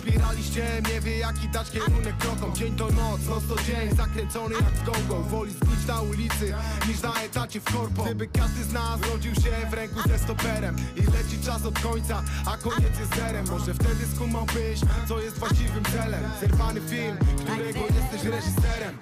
[0.94, 2.56] nie wie jaki dać kierunek krokom.
[2.56, 5.24] Dzień to noc, noc to dzień, zakręcony jak w go-go.
[5.24, 6.54] Woli zbić na ulicy,
[6.88, 10.76] niż na etacie w korpo Gdyby każdy z nas rodził się w ręku ze stoperem
[10.96, 13.46] I leci czas od końca, a koniec jest zerem.
[13.50, 16.24] Może wtedy skumałbyś, co jest właściwym celem.
[16.42, 18.98] Zerwany film, którego jesteś reżyserem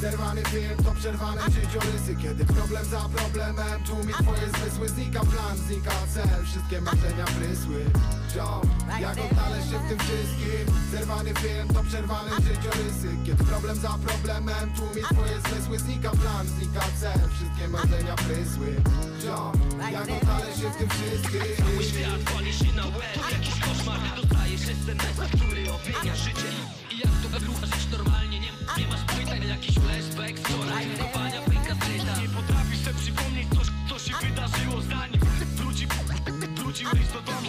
[0.00, 5.20] Zerwany film to przerwane życiorysy Kiedy problem za problemem tłumie twoje zmysły Znika.
[5.20, 7.84] Plan, znika cel, wszystkie marzenia prysły.
[8.32, 8.62] Ziom,
[9.00, 10.64] jak odnaleźć się w tym wszystkim?
[10.92, 16.10] Zerwany film to przerwane życiorysy Kiedy problem za problemem tłumie twoje zmysły Znika.
[16.10, 18.68] Plan, znika cel, wszystkie marzenia prysły.
[19.22, 19.52] Ziom,
[19.92, 21.40] jak odnaleźć się w tym wszystkim?
[21.64, 23.32] Cały świat pali się na łeb.
[23.32, 26.50] Jakiś koszmar Dostajesz SMS, który odmienia życie.
[26.90, 28.39] I jak to żyć normalnie
[28.78, 33.98] Nie, masz pytań, jakiś flashback Wczoraj kopania pęka zryta Nie potrafisz sobie przypomnieć co, co
[34.04, 35.20] się wydarzyło zanim
[35.56, 35.86] wróci,
[36.56, 37.39] wróciłeś do domu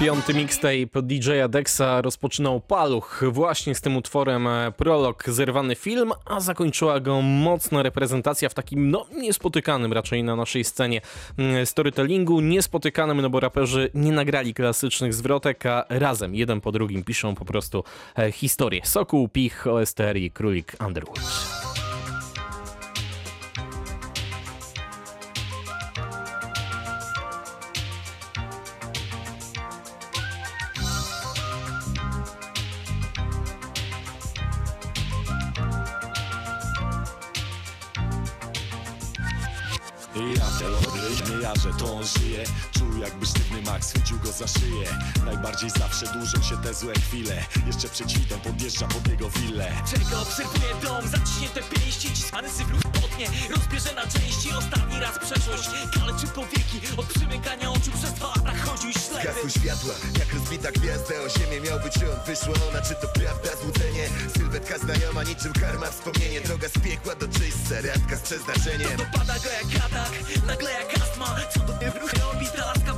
[0.00, 6.40] Piąty mixtape DJ-a Dexa rozpoczynał paluch właśnie z tym utworem e, prolog zerwany film, a
[6.40, 11.00] zakończyła go mocna reprezentacja w takim no niespotykanym raczej na naszej scenie
[11.38, 17.04] mm, storytellingu, niespotykanym, no bo raperzy nie nagrali klasycznych zwrotek, a razem jeden po drugim
[17.04, 17.84] piszą po prostu
[18.18, 18.80] e, historię.
[18.84, 21.59] Sokół, Pich, OSTR i Królik Underwood.
[40.14, 42.44] Ja teory, nie ja, że to on żyje.
[42.78, 44.86] Czuł jakby sztywny mak schwycił go za szyję.
[45.24, 47.44] Najbardziej zawsze dłużą się te złe chwile.
[47.66, 52.08] Jeszcze przed świtem podjeżdża pod jego willę Czego obserwuję dom, zaciśnięte pięści.
[52.08, 52.66] Cismany syf
[53.02, 58.52] potnie, rozbierze na części Ostatni raz przeszłość, kaleczy powieki Od przymykania oczu przez dwa lata
[58.64, 59.22] chodził ślepy.
[59.22, 61.60] Zgasły światła, jak rozbita gwiazda O ziemię.
[61.60, 64.04] Miał być on, wyszła ona Czy to prawda, złudzenie?
[64.36, 68.96] Sylwetka znajoma, niczym karma Wspomnienie, droga z piekła do czyśćca Radka z przeznaczeniem.
[68.96, 70.12] Dopada go jak atak,
[70.46, 71.36] nagle jak astma.
[71.54, 72.89] Co do mnie robi ta laska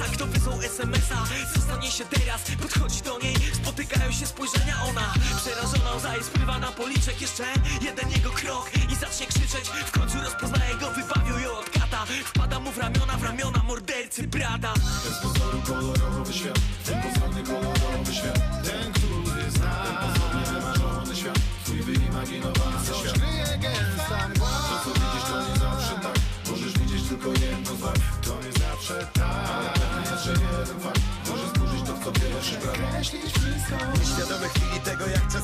[0.00, 2.42] Maxa Kto wysłał SMS-a, co stanie się teraz?
[2.62, 5.14] Podchodzi do niej, spotykają się spojrzenia Ona.
[5.36, 7.44] Przerażona, łza jest spływa na policzek Jeszcze
[7.80, 9.70] jeden jego krok i zacznie krzyczeć.
[9.86, 12.06] W końcu rozpoznaje go, wybawił ją od kata.
[12.24, 14.74] Wpada mu w ramiona, w ramiona mordercy brata.
[15.04, 16.58] Bez pozoru kolorowy świat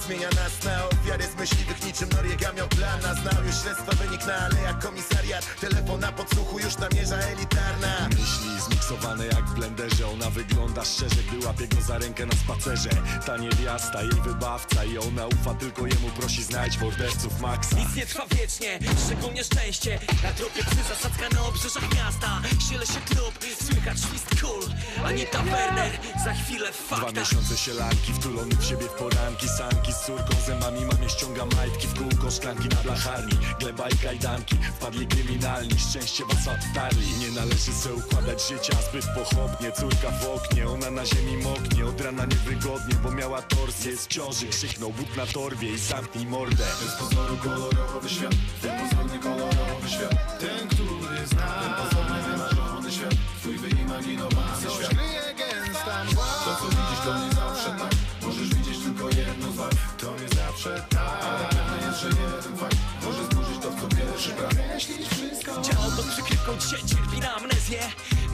[0.06, 4.26] zmienia nas na ofiary z myśliwych niczym Noriega miał plan na znał już śledztwa wynik
[4.26, 5.60] na alejach komisariat.
[5.60, 8.08] Telefon na podsłuchu już namierza elitarna.
[8.08, 12.90] Myśli zmiksowane jak w blenderze Ona wygląda szczerze, gdy łapie go za rękę na spacerze.
[13.26, 17.76] Ta niewiasta, jej wybawca I ona ufa tylko jemu, prosi znajdź morderców Maxa.
[17.76, 19.98] Nic nie trwa wiecznie, szczególnie szczęście.
[20.22, 22.42] Na tropie psy zasadzka na obrzeżach miasta.
[22.70, 23.34] Siele się klub,
[23.64, 24.62] słychać świst kul.
[25.04, 25.92] Anita Werner,
[26.24, 29.46] za chwilę w Dwa faktach miesiące sielanki, wtulony w siebie w poranki.
[29.48, 34.56] Sanki z córką, zębami mamie ściąga majtki W kółko szklanki na blacharni, gleba i kajdanki
[34.76, 39.72] Wpadli kryminalni, szczęście was odtarli Nie należy se układać życia zbyt pochopnie.
[39.72, 44.46] Córka w oknie, ona na ziemi moknie, od rana niewygodnie Bo miała torsję z ciąży
[44.46, 46.64] Krzyknął but na torbie i zamknij mordę.
[46.78, 50.38] To jest pozoru kolorowy świat Ten pozorny kolorowy świat.
[50.40, 54.88] Ten, który zna Ten pozorny wymarzony świat Twój wyimaginowany Coś świat.
[54.88, 56.24] kryje gęsta mgła.
[56.44, 57.92] To co widzisz to nie zawsze tak.
[58.22, 59.56] Możesz widzieć tylko jedno z
[60.02, 61.24] To nie zawsze tak.
[61.24, 62.76] Ale pewne jest, że jeden fakt.
[63.04, 64.54] Może zburzyć to w co pierwszy brak.
[64.74, 65.50] Myślisz wszystko?
[65.62, 67.80] Działo pod przykrywką dzisiaj cierpi na amnezję.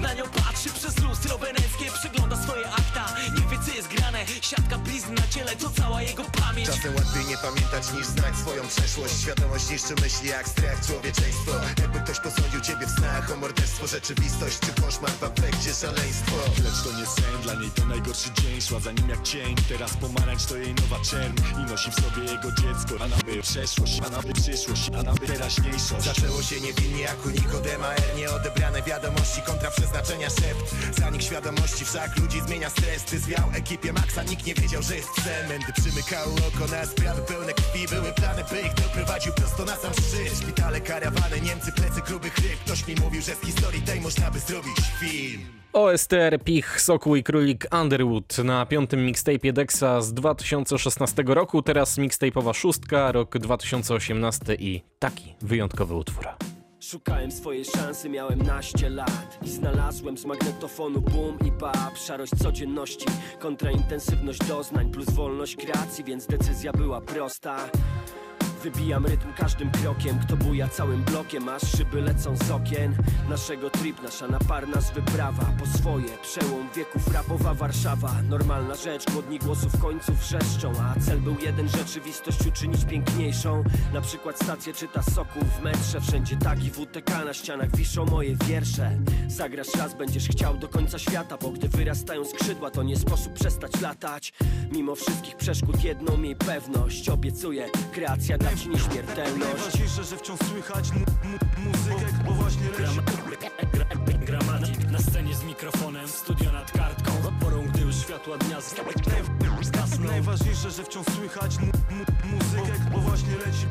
[0.00, 0.68] Na nią patrzy
[1.22, 4.18] lustro weneckie Przegląda swoje akta, nie wie co jest grane.
[4.40, 6.68] Siatka blizn na ciele to cała jego pamięć.
[6.68, 9.14] Czasem łatwiej nie pamiętać niż znać swoją przeszłość.
[9.22, 11.52] Świadomość niszczy myśli jak strach człowieczeństwo.
[11.80, 16.36] Jakby ktoś posądził ciebie w snach o morderstwo Rzeczywistość czy koszmar w afekcie szaleństwo.
[16.64, 18.60] Lecz to nie sen, dla niej to najgorszy dzień.
[18.60, 22.22] Szła za nim jak cień, teraz pomarańcz to jej nowa czerń I nosi w sobie
[22.32, 26.04] jego dziecko, a by przeszłość, a by przyszłość, a by teraźniejszość.
[26.04, 30.74] Zaczęło się niewinnie jak u Nikodema R Nieodebrane wiadomości kontra przeznaczenia szept.
[30.98, 33.04] Zanik świadomości wszak ludzi zmienia stres.
[33.04, 36.41] Ty zwiał ekipie Maxa, nikt nie wiedział, że jest psem Mędy przymykały
[36.86, 37.88] sprawy pełne krwi.
[37.88, 40.38] Były plany, by ich doprowadził prosto na sam szczyt.
[40.42, 42.00] Szpitale, karawany, Niemcy, plecy
[42.64, 45.40] Ktoś mi mówił, że z historii tej można by zrobić film.
[45.72, 48.38] OSTR, Pich, Sokół i Królik Underwood.
[48.38, 55.94] Na piątym mixtape'ie Dexa z 2016 roku, teraz mixtape'owa szóstka, rok 2018 i taki wyjątkowy
[55.94, 56.51] utwór.
[56.92, 63.06] Szukałem swojej szansy, miałem naście lat I znalazłem z magnetofonu boom i bap Szarość codzienności
[63.38, 67.56] kontra intensywność doznań Plus wolność kreacji, więc decyzja była prosta
[68.62, 72.96] Wybijam rytm każdym krokiem Kto buja całym blokiem, aż szyby lecą z okien.
[73.28, 78.22] Naszego trip, nasza naparna z wyprawa Po swoje, przełom wieków rapowa Warszawa.
[78.28, 83.64] Normalna rzecz, głodni głosów końców wrzeszczą A cel był jeden, rzeczywistość uczynić piękniejszą.
[83.92, 88.98] Na przykład stację czyta soków w metrze Wszędzie tagi WTK, na ścianach wiszą moje wiersze.
[89.28, 93.80] Zagrasz raz, będziesz chciał do końca świata Bo gdy wyrastają skrzydła, to nie sposób przestać
[93.80, 94.32] latać.
[94.72, 100.92] Mimo wszystkich przeszkód jedną miej pewność Obiecuję, kreacja da ci nieśmiertelność Najważniejsze, że wciąż słychać
[100.92, 103.00] mu- mu- muzykę, bo właśnie leci.
[104.26, 108.60] Gramatik na scenie z mikrofonem Studio nad kartką Porą, gdy już światła dnia
[109.62, 113.66] zgasną Najważniejsze, że wciąż słychać mu- mu- muzykę, bo właśnie leci.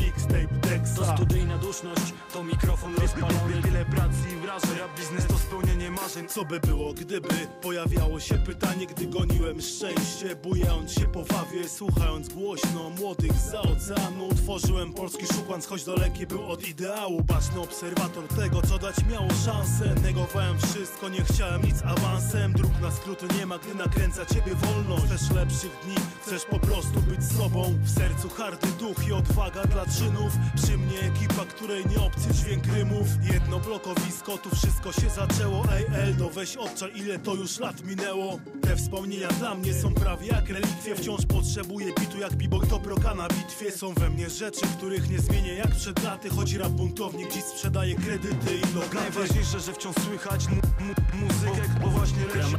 [0.00, 3.62] Mixtape Dexa To studyjna duszność, to mikrofon rozpalony.
[3.64, 6.28] Wiele pracy i wrażeń, a biznes to spełnienie marzeń.
[6.28, 7.28] Co by było, gdyby
[7.62, 14.26] pojawiało się pytanie Gdy goniłem szczęście, bujając się po wawie Słuchając głośno młodych za oceanu.
[14.26, 17.22] Utworzyłem polski szukłans, choć daleki był od ideału.
[17.22, 19.94] Baczny obserwator tego, co dać miało szansę.
[20.02, 22.52] Negowałem wszystko, nie chciałem nic awansem.
[22.52, 25.04] Dróg na skróty nie ma, gdy nakręca ciebie wolność.
[25.04, 27.74] Chcesz lepszych dni, chcesz po prostu być sobą.
[27.82, 30.32] W sercu hardy duch i odwaga dla czynów
[30.62, 35.84] Przy mnie ekipa, której nie obcy dźwięk rymów Jedno blokowisko, tu wszystko się zaczęło Ej
[35.94, 40.48] Eldo, weź odczar, ile to już lat minęło Te wspomnienia dla mnie są prawie jak
[40.48, 45.10] relikwie Wciąż potrzebuję bitu jak bibok do proka na bitwie Są we mnie rzeczy, których
[45.10, 49.72] nie zmienię jak przed laty Choć rap buntownik dziś sprzedaje kredyty i lokaty Najważniejsze, że
[49.72, 52.56] wciąż słychać mu- mu- muzykę, bo właśnie leci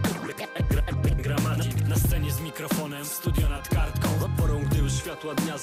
[1.23, 5.57] Gramatik na scenie z mikrofonem Studio nad kartką Porą, gdy już światła dnia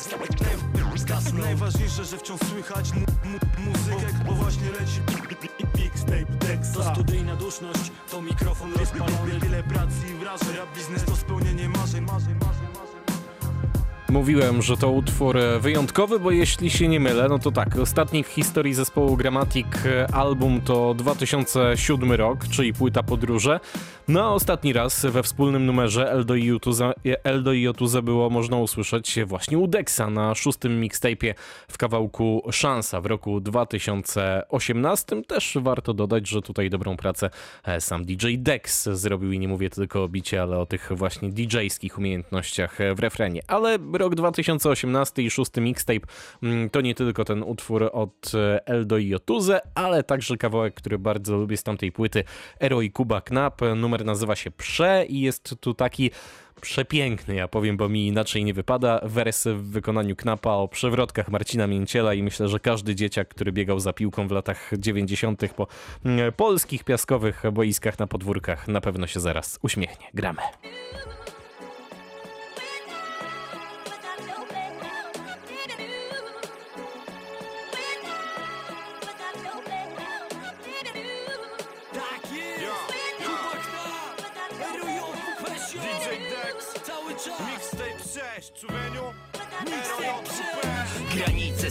[0.96, 5.00] zgasną Najważniejsze, że wciąż słychać mu- mu- muzykę, bo właśnie leci
[5.78, 9.40] mixtape To Dexa studyjna duszność, to mikrofon rozpalony.
[9.42, 12.75] Wiele pracy i wrażeń, a biznes to spełnienie marzeń, marzeń, marzeń.
[14.08, 18.24] Mówiłem, że to utwór e, wyjątkowy, bo jeśli się nie mylę, no to tak, ostatni
[18.24, 23.60] w historii zespołu Grammatic e, album to 2007 rok, czyli płyta Podróże.
[24.08, 26.52] No a ostatni raz we wspólnym numerze Eldo i
[27.52, 31.34] i Jotuze było można usłyszeć właśnie u Dexa na szóstym mixtape'ie
[31.68, 35.22] w kawałku Szansa w roku 2018.
[35.22, 37.30] Też warto dodać, że tutaj dobrą pracę
[37.64, 41.28] e, sam DJ Dex zrobił i nie mówię tylko o bicie, ale o tych właśnie
[41.28, 43.40] DJ-skich umiejętnościach e, w refrenie.
[43.48, 46.06] Ale rok 2018 i szósty mixtape
[46.42, 50.98] mm, to nie tylko ten utwór od e, Eldo i Jotuze, ale także kawałek, który
[50.98, 52.24] bardzo lubię z tamtej płyty
[52.60, 53.60] Ero i Kuba Knap.
[53.76, 56.10] Numer nazywa się Prze i jest tu taki
[56.60, 59.00] przepiękny, ja powiem, bo mi inaczej nie wypada.
[59.02, 63.80] Wers w wykonaniu Knapa o przewrotkach Marcina Mięciela i myślę, że każdy dzieciak, który biegał
[63.80, 65.42] za piłką w latach 90.
[65.56, 65.66] po
[66.04, 70.06] mm, polskich piaskowych boiskach na podwórkach na pewno się zaraz uśmiechnie.
[70.14, 70.42] Gramy.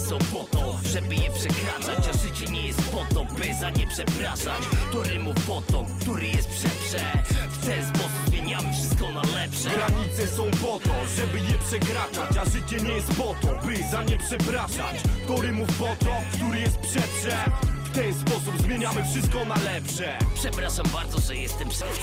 [0.09, 3.87] Są po to, żeby je przekraczać A życie nie jest po to, by za nie
[3.87, 4.61] przepraszać.
[4.91, 9.69] To rymów potok, który jest przeprze W ten sposób zmieniamy wszystko na lepsze.
[9.69, 14.03] Granice są po to, żeby je przekraczać A życie nie jest po to, by za
[14.03, 14.95] nie przepraszać.
[15.27, 17.37] To rymów potok, który jest przeprze
[17.83, 20.17] W ten sposób zmieniamy wszystko na lepsze.
[20.35, 21.99] Przepraszam bardzo, że jestem przez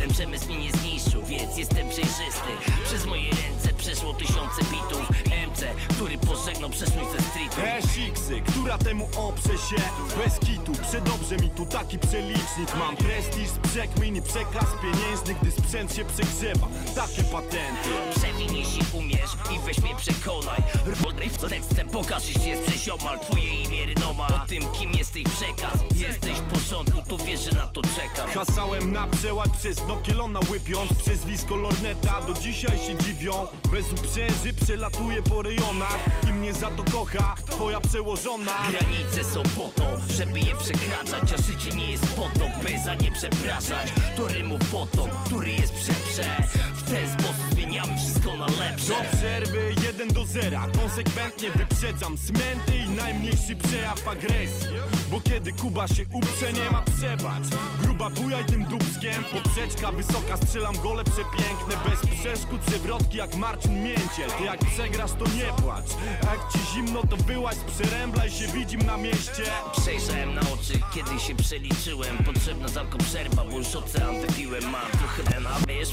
[0.00, 2.50] Ten przemysł mnie nie zniszczył, więc jestem przejrzysty.
[2.84, 5.10] Przez moje ręce przeszło tysiące bitów.
[5.50, 5.64] MC,
[5.94, 7.60] który pożegnał przeszłość ze streetu.
[7.60, 9.82] Esiksy, która temu oprze się.
[10.24, 12.76] Bez kitu, przedobrze mi tu taki przelicznik.
[12.78, 17.90] Mam prestiż, przekmin i przekaz pieniężny Gdy sprzęt się przegrzewa, takie patenty.
[18.16, 20.62] Przewin jeśli umiesz i weź mnie przekonaj.
[21.04, 24.26] Rodej w tekstem pokaż jeśli jest przeziomal Twoje imię rynoma.
[24.44, 25.78] O tym kim jesteś przekaz.
[25.94, 30.92] Jesteś w porządku, to wiesz, że na to czekam Hasałem na przeład przez Nokielona łypiąc.
[30.92, 33.46] Przezwisko Lorneta do dzisiaj się dziwią.
[33.72, 35.98] Bez uprzęży przelatuje po rejonach
[36.30, 38.52] I mnie za to kocha twoja przełożona.
[38.70, 42.94] Granice są po to, żeby je przekraczać A życie nie jest po to, by za
[42.94, 43.92] nie przepraszać.
[44.16, 46.42] To rymów potok, który jest przeprze
[46.74, 48.88] W ten sposób zmieniamy wszystko na lepsze.
[48.88, 54.66] Do przerwy 1 do 0 Konsekwentnie wyprzedzam smęty i najmniejszy przejaw agresji
[55.10, 57.44] Bo kiedy Kuba się uprze nie ma przebacz.
[57.82, 59.24] Gruba bujaj tym dubskiem.
[59.24, 61.90] Poprzeczka wysoka strzelam gole przepiękne.
[61.90, 64.30] Bez przeszkód przewrotki jak Marcin Mięciel.
[64.38, 65.90] Ty jak przegrasz to nie płacz.
[66.28, 69.44] A jak ci zimno to wyłaź przerębla i się widzim na mieście.
[69.80, 72.18] Przejrzałem na oczy, kiedy się przeliczyłem.
[72.24, 75.22] Potrzebna z alko przerwa, bo już ocean wypiłem Mam trochę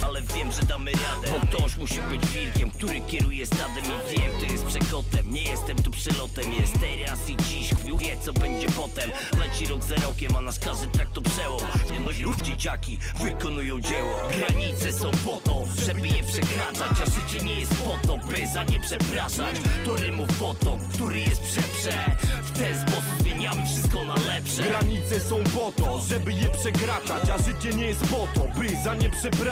[0.06, 1.39] ale wiem, że damy radę.
[1.39, 5.84] Bo ktoś musi być wilkiem, który kieruje stadem I wiem, kto jest przekotem, nie jestem
[5.84, 9.12] tu przylotem Jest teraz i dziś, chwiu wie co będzie potem.
[9.39, 13.82] Leci rok za rokiem, a nasz każdy trakt to przełom Nie no już dzieciaki wykonują
[13.82, 14.16] dzieło.
[14.38, 18.64] Granice są po to, żeby je przekraczać A życie nie jest po to, by za
[18.64, 19.56] nie przepraszać.
[19.86, 24.64] To rymów potok, który jest przeprze W ten sposób zmieniamy wszystko na lepsze.
[24.64, 28.95] Granice są po to, żeby je przekraczać A życie nie jest po to, by za
[28.95, 29.42] nie przepraszać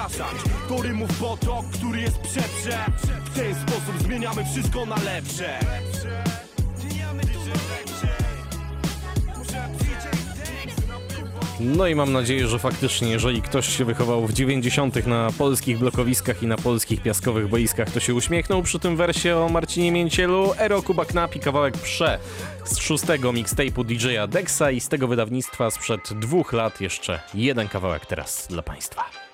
[0.69, 2.85] To rymów potok, który jest przeprze
[3.25, 5.59] W ten sposób zmieniamy wszystko na lepsze
[11.59, 15.07] No i mam nadzieję, że faktycznie, jeżeli ktoś się wychował w 90.
[15.07, 19.49] na polskich blokowiskach i na polskich piaskowych boiskach, to się uśmiechnął przy tym wersie o
[19.49, 20.53] Marcinie Mięcielu.
[20.57, 22.19] Ero Kuba Knap i kawałek Prze
[22.65, 28.05] z szóstego mixtape'u DJ-a Dexa i z tego wydawnictwa sprzed dwóch lat jeszcze jeden kawałek
[28.05, 29.30] teraz dla Państwa.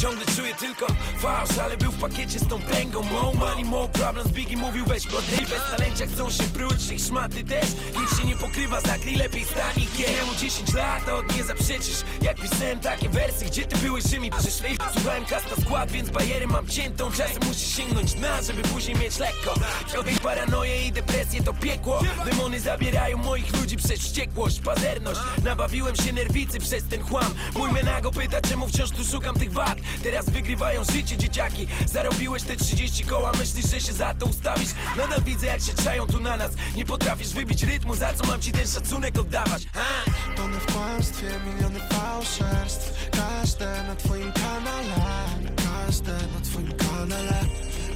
[0.00, 0.86] Ciągle czuję tylko
[1.18, 5.06] fałsz, ale był w pakiecie z tą tęgą Mo money, mo problems, Biggie mówił weź
[5.06, 7.66] go dej Bez talencia chcą się pruć, ich szmaty też.
[8.00, 12.00] Nic się nie pokrywa, zakryj lepiej stani Kiemu 10 lat, od nie zaprzeczysz.
[12.22, 16.46] Jak pisałem takie wersy, gdzie ty byłeś, że mi przyszli Słuchałem kasta skład, więc bajerę
[16.46, 17.10] mam ciętą.
[17.12, 19.54] Czasem musisz sięgnąć dna, żeby później mieć lekko.
[19.92, 22.00] Ciągnij paranoję i depresję to piekło.
[22.24, 25.20] Demony zabierają moich ludzi przez wściekłość, pazerność.
[25.44, 27.34] Nabawiłem się nerwicy przez ten chłam.
[27.54, 31.66] Mój menago pyta, czemu wciąż tu szukam tych wad Teraz wygrywają życie dzieciaki.
[31.86, 34.70] Zarobiłeś te 30 koła, myślisz, że się za to ustawisz?
[34.96, 36.52] Nadal widzę jak się czają tu na nas.
[36.76, 40.10] Nie potrafisz wybić rytmu, za co mam ci ten szacunek oddawać ha?
[40.36, 42.96] Tony w kłamstwie, miliony fałszerstw.
[43.10, 45.04] Każde na twoim kanale
[45.56, 47.40] Każde na twoim kanale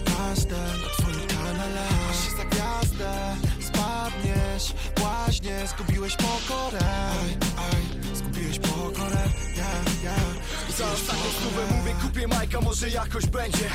[0.05, 1.85] Każde na twoim kanale.
[2.07, 6.79] Masz się za gwiazdę, spadniesz Błaźnie, zgubiłeś pokorę.
[7.21, 9.23] Aj, aj, zgubiłeś pokorę
[9.57, 13.71] Yeah, yeah Za ostatnią stówę mówię kupię Majka, może jakoś będzie.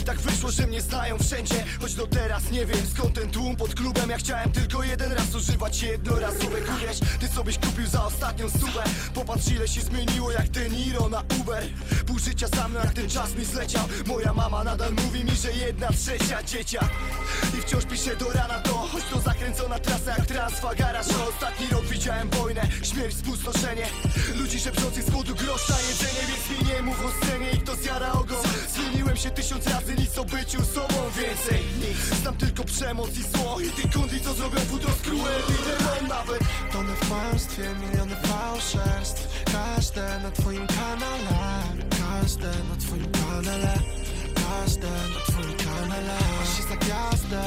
[0.00, 1.64] I tak wyszło, że mnie znają wszędzie.
[1.80, 4.10] Choć do teraz nie wiem skąd ten tłum pod klubem.
[4.10, 8.84] Ja chciałem tylko jeden raz używać jednorazowe Uwierz, ty sobyś kupił za ostatnią stówę?
[9.14, 11.64] Popatrz ile się zmieniło jak ten Niro na Uber.
[12.06, 13.88] Pół życia sam jak ten czas mi zleciał.
[14.06, 16.90] Moja mama nadal mówi mi, że jedna trzecia dzieciak.
[17.58, 21.84] I wciąż pisze do rana to Choć to zakręcona trasa jak transfa garaż Ostatni rok
[21.84, 23.86] widziałem wojnę, śmierć, spustoszenie.
[24.36, 28.12] Ludzi szepczących z głodu grosza jedzenie Więc mi nie mów o scenie i kto zjara
[28.12, 28.42] ogon.
[28.74, 33.60] Zmieniłem się tysiąc razy, nic o byciu sobą więcej Nic, znam tylko przemoc i zło
[33.60, 36.42] I tych kundli co zrobią pudro z Liderem nawet.
[36.72, 39.44] Tony w kłamstwie, miliony fałszerstw.
[39.52, 41.62] Każde na twoim kanale.
[41.90, 43.78] Każde na twoim kanale.
[44.34, 46.18] Każde na twoim kanale.
[46.38, 47.42] Masz się za gwiazdę,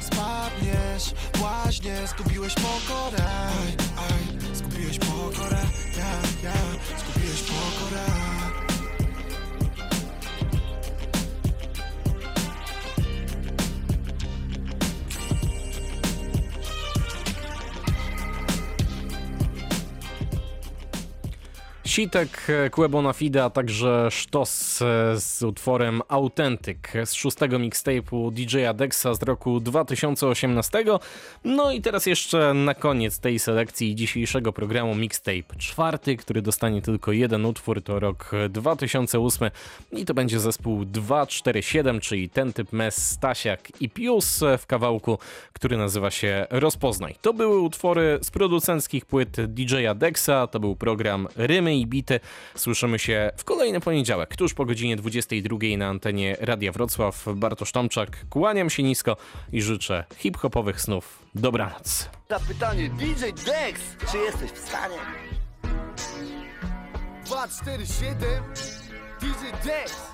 [0.00, 3.24] spadniesz Błaźnie, zgubiłeś pokorę.
[3.26, 5.60] Aj, aj, zgubiłeś pokorę
[5.96, 6.56] Yeah, yeah,
[6.98, 8.29] zgubiłeś pokorę
[21.90, 24.84] Sitek, Quebo na Fide, a także Sztos e,
[25.20, 30.84] z utworem Authentic z szóstego mixtape'u DJ-a Dexa z roku 2018.
[31.44, 37.12] No i teraz jeszcze na koniec tej selekcji dzisiejszego programu mixtape czwarty, który dostanie tylko
[37.12, 39.50] jeden utwór, to rok 2008
[39.92, 45.18] i to będzie zespół 247, czyli ten typ Mes, Stasiak i Pius w kawałku,
[45.52, 47.14] który nazywa się Rozpoznaj.
[47.22, 52.20] To były utwory z producenckich płyt DJ-a Dexa, to był program Rymy i Bity.
[52.54, 57.24] Słyszymy się w kolejny poniedziałek, tuż po godzinie 22 na antenie Radia Wrocław.
[57.34, 59.16] Bartosz Tomczak, kłaniam się nisko
[59.52, 61.22] i życzę hip-hopowych snów.
[61.34, 62.10] Dobranoc.
[62.30, 64.96] Zapytanie DJ Dex, czy jesteś w stanie?
[67.24, 68.42] 247
[69.20, 70.10] DJ Dex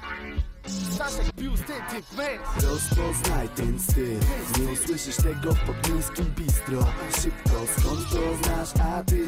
[0.67, 1.33] Staszek
[1.67, 4.19] ten typ mes Rozpoznaj ten styl.
[4.59, 6.87] Nie usłyszysz tego w podmiejskim bistro.
[7.23, 9.25] Szybko, skąd to znasz, a ty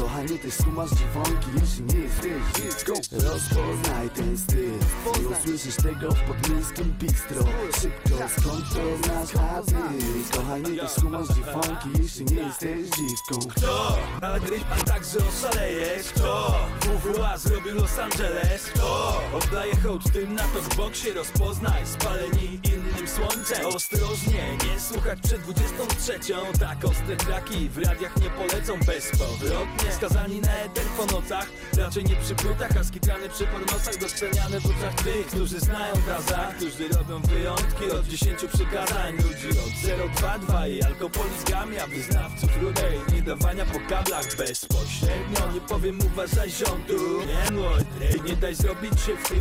[0.00, 4.72] Kochanie, też kumasz dziwonki, jeśli nie jesteś Rozpoznaj ten styl.
[5.20, 7.44] Nie usłyszysz tego w podmiejskim bistro.
[7.80, 13.98] Szybko, skąd to znasz, a ty Kochanie, też kumasz dziwonki, jeśli nie jesteś dziwką Kto?
[14.46, 16.54] Gryź pan tak, że oszalejesz Kto?
[16.80, 19.22] WWA zrobił Los Angeles Kto?
[19.34, 23.66] Oddaje hołd tym na to w boksie Rozpoznaj spaleni innym słońcem.
[23.66, 26.12] Ostrożnie, nie słuchać przed 23
[26.60, 28.78] Tak ostre traki w radiach nie polecą.
[28.86, 31.46] Bezpowrotnie Skazani na eter po nocach.
[31.78, 33.96] Raczej nie przy płytach, a skitrany przy podnosach.
[33.96, 39.48] Dostrzeniane w oczach tych, którzy znają gaza Którzy robią wyjątki od 10 przykazań Ludzi.
[39.48, 45.52] Od 022 i alkopoligamia Wyznawców rudej, nie dawania po kablach bezpośrednio.
[45.54, 46.94] Nie powiem uważaj ziątu
[47.26, 49.38] Nie młody, nie daj zrobić się w chuj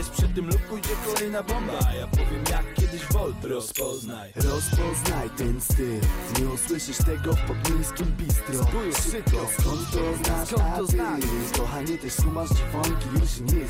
[0.00, 1.78] Odpoczniesz przy tym lub pójdzie kolejna bomba.
[1.98, 2.74] Ja powiem jak
[3.10, 4.32] Volt rozpoznaj.
[4.36, 6.00] Rozpoznaj ten styl.
[6.40, 8.66] Nie usłyszysz tego w podmiejskim bistro.
[9.10, 11.58] Szybko, skąd to znasz, a ty?
[11.58, 13.66] Kochanie, też kumasz dziwonki, jeśli nie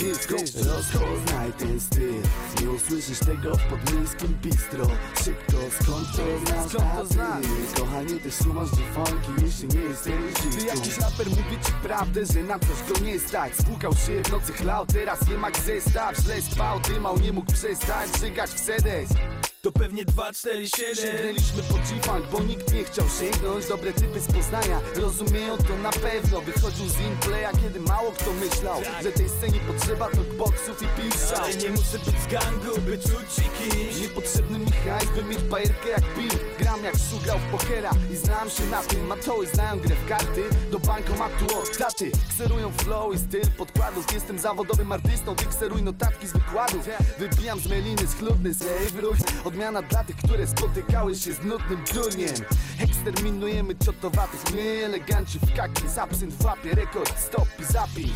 [0.00, 0.34] dziecko
[0.74, 2.14] Rozpoznaj ten styl.
[2.60, 4.86] Nie usłyszysz tego w podmiejskim bistro.
[5.24, 7.80] Szybko, skąd to znasz, a ty?
[7.80, 12.42] Kochanie, też kumasz dziwonki, jeśli nie jesteś Ty dziecko jakiś raper mówi ci prawdę, że
[12.42, 13.52] na coś go nie stać?
[13.54, 18.10] Spłukał się w nocy chlał, teraz nie ma zestaw Źle spał, dymał, nie mógł przestać.
[18.20, 19.53] Żygać w ustedes.
[19.64, 23.66] To pewnie 247 Sięgnęliśmy po G-Funk, bo nikt nie chciał sięgnąć.
[23.68, 26.40] Dobre typy z Poznania, rozumieją to na pewno.
[26.40, 31.54] Wychodził z Inplaya, kiedy mało kto myślał Że tej scenie potrzeba talkboxów i piszczał Ale
[31.54, 34.00] nie muszę być z gangu, by czuć się kimś.
[34.00, 36.38] Niepotrzebny mi hajs, by mieć bajerkę jak Bill.
[36.58, 39.06] Gram jak Szu grał w pokera i znam się na tym.
[39.06, 44.12] Matoły znają grę w karty, do bankomatu od taty Kserują flow i styl podkładów.
[44.12, 46.88] Jestem zawodowym artystą, ty kseruj notatki z wykładów.
[47.18, 49.18] Wybijam z meliny, schludny z wróć
[49.54, 52.34] Odmiana dla tych, które spotykały się z nudnym durniem
[52.80, 58.10] Eksterminujemy ciotowatych, my eleganci w kaki absynt w łapie, rekord stop i zapisz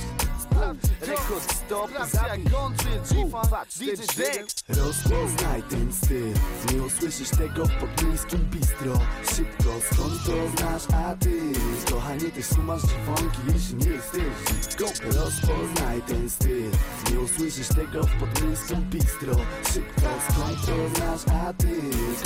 [1.01, 2.51] Rekord stop i zapisz
[3.79, 4.23] DJ
[4.69, 6.33] Rozpoznaj ten styl.
[6.73, 9.01] Nie usłyszysz tego w podmiejskim bistro.
[9.37, 11.53] Szybko, skąd to znasz, a ty
[11.91, 14.23] Kochanie, też kumasz dziwonki, jeśli nie jesteś
[15.05, 16.71] Rozpoznaj ten styl.
[17.13, 19.35] Nie usłyszysz tego w podmiejskim bistro.
[19.73, 21.69] Szybko, skąd to znasz, a ty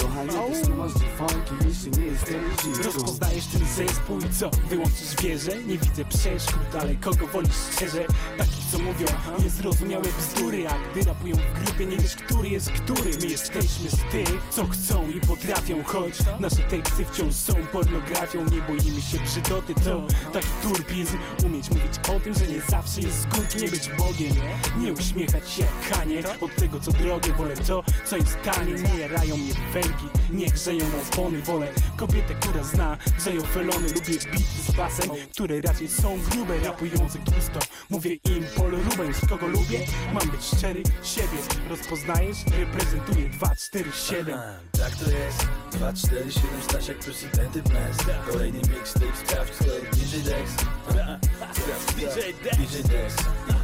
[0.02, 2.82] Kochanie, też kumasz dziwonki, jeśli nie jesteś dziwką.
[2.82, 4.50] Rozpoznajesz ten zespół i co?
[4.68, 5.56] Wyłączysz wieżę?
[5.56, 7.56] Nie widzę przeszkód, ale kogo wolisz?
[7.76, 8.06] Szczerze?
[8.38, 9.06] Takich co mówią
[9.42, 10.68] niezrozumiałe bzdury.
[10.68, 13.10] A gdy rapują w grupie nie wiesz który jest który.
[13.20, 18.44] My jesteśmy z tych, co chcą i potrafią Choć nasze teksty wciąż są pornografią.
[18.44, 21.16] Nie boimy się brzydoty, to taki turbizm
[21.46, 24.34] Umieć mówić o tym, że nie zawsze jest górki Nie być Bogiem,
[24.78, 25.64] nie uśmiechać się
[26.08, 28.74] jak Od tego co drogie, wolę to, co jest tanie.
[28.74, 33.88] Nie jarają mnie węgi, nie grzeją opony Wolę kobietę, która zna, grzeją felony.
[33.88, 36.58] Lubię bity z basem, które raczej są grube.
[36.58, 37.58] Rapujące tłusto,
[37.90, 39.78] mówię im Paul Rubens Kogo lubię?
[40.12, 41.38] Mam być szczery, siebie
[41.70, 42.38] Rozpoznajesz?
[42.58, 44.38] Reprezentuję 247
[44.72, 45.46] Tak to jest.
[45.72, 47.96] 247 Stasiak plus i ten typ mes.
[48.30, 50.50] Kolejny mixtape, sprawdź kto DJ Dex.
[51.96, 52.04] DJ
[52.44, 53.14] Dex DJ Dex.
[53.16, 53.61] 247 Dex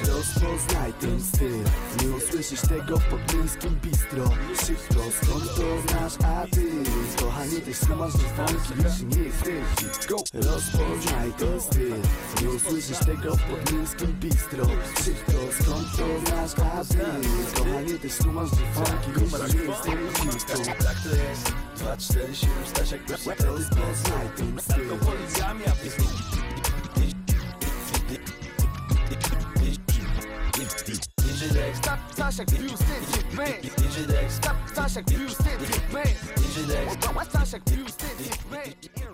[0.00, 1.58] Rozpoznaj ten styl.
[2.02, 4.30] Nie usłyszysz tego w podmiejskim bistro.
[4.66, 6.62] Szybko, skąd to znasz, a ty
[7.20, 11.94] Kochanie, też kumasz dzwonki, jeśli nie jesteś dziwką Rozpoznaj ten styl.
[12.42, 14.66] Nie usłyszysz tego w podmiejskim bistro.
[15.04, 16.98] Szybko, skąd to znasz, a ty
[17.54, 21.52] Kochanie, też kumasz dzwonki, jeśli nie jesteś Tak to jest.
[21.76, 24.74] 247 Stasiak plus i ten typ mes Rozpoznaj ten styl.
[24.74, 25.72] Alkopoligamia
[31.44, 31.78] DJ Dex
[32.12, 34.40] Staszek Pius, ten typ mes DJ Dex
[34.70, 36.96] Staszek Pius, ten typ mes DJ Dex
[37.28, 39.13] Staszek Pius, ten typ mes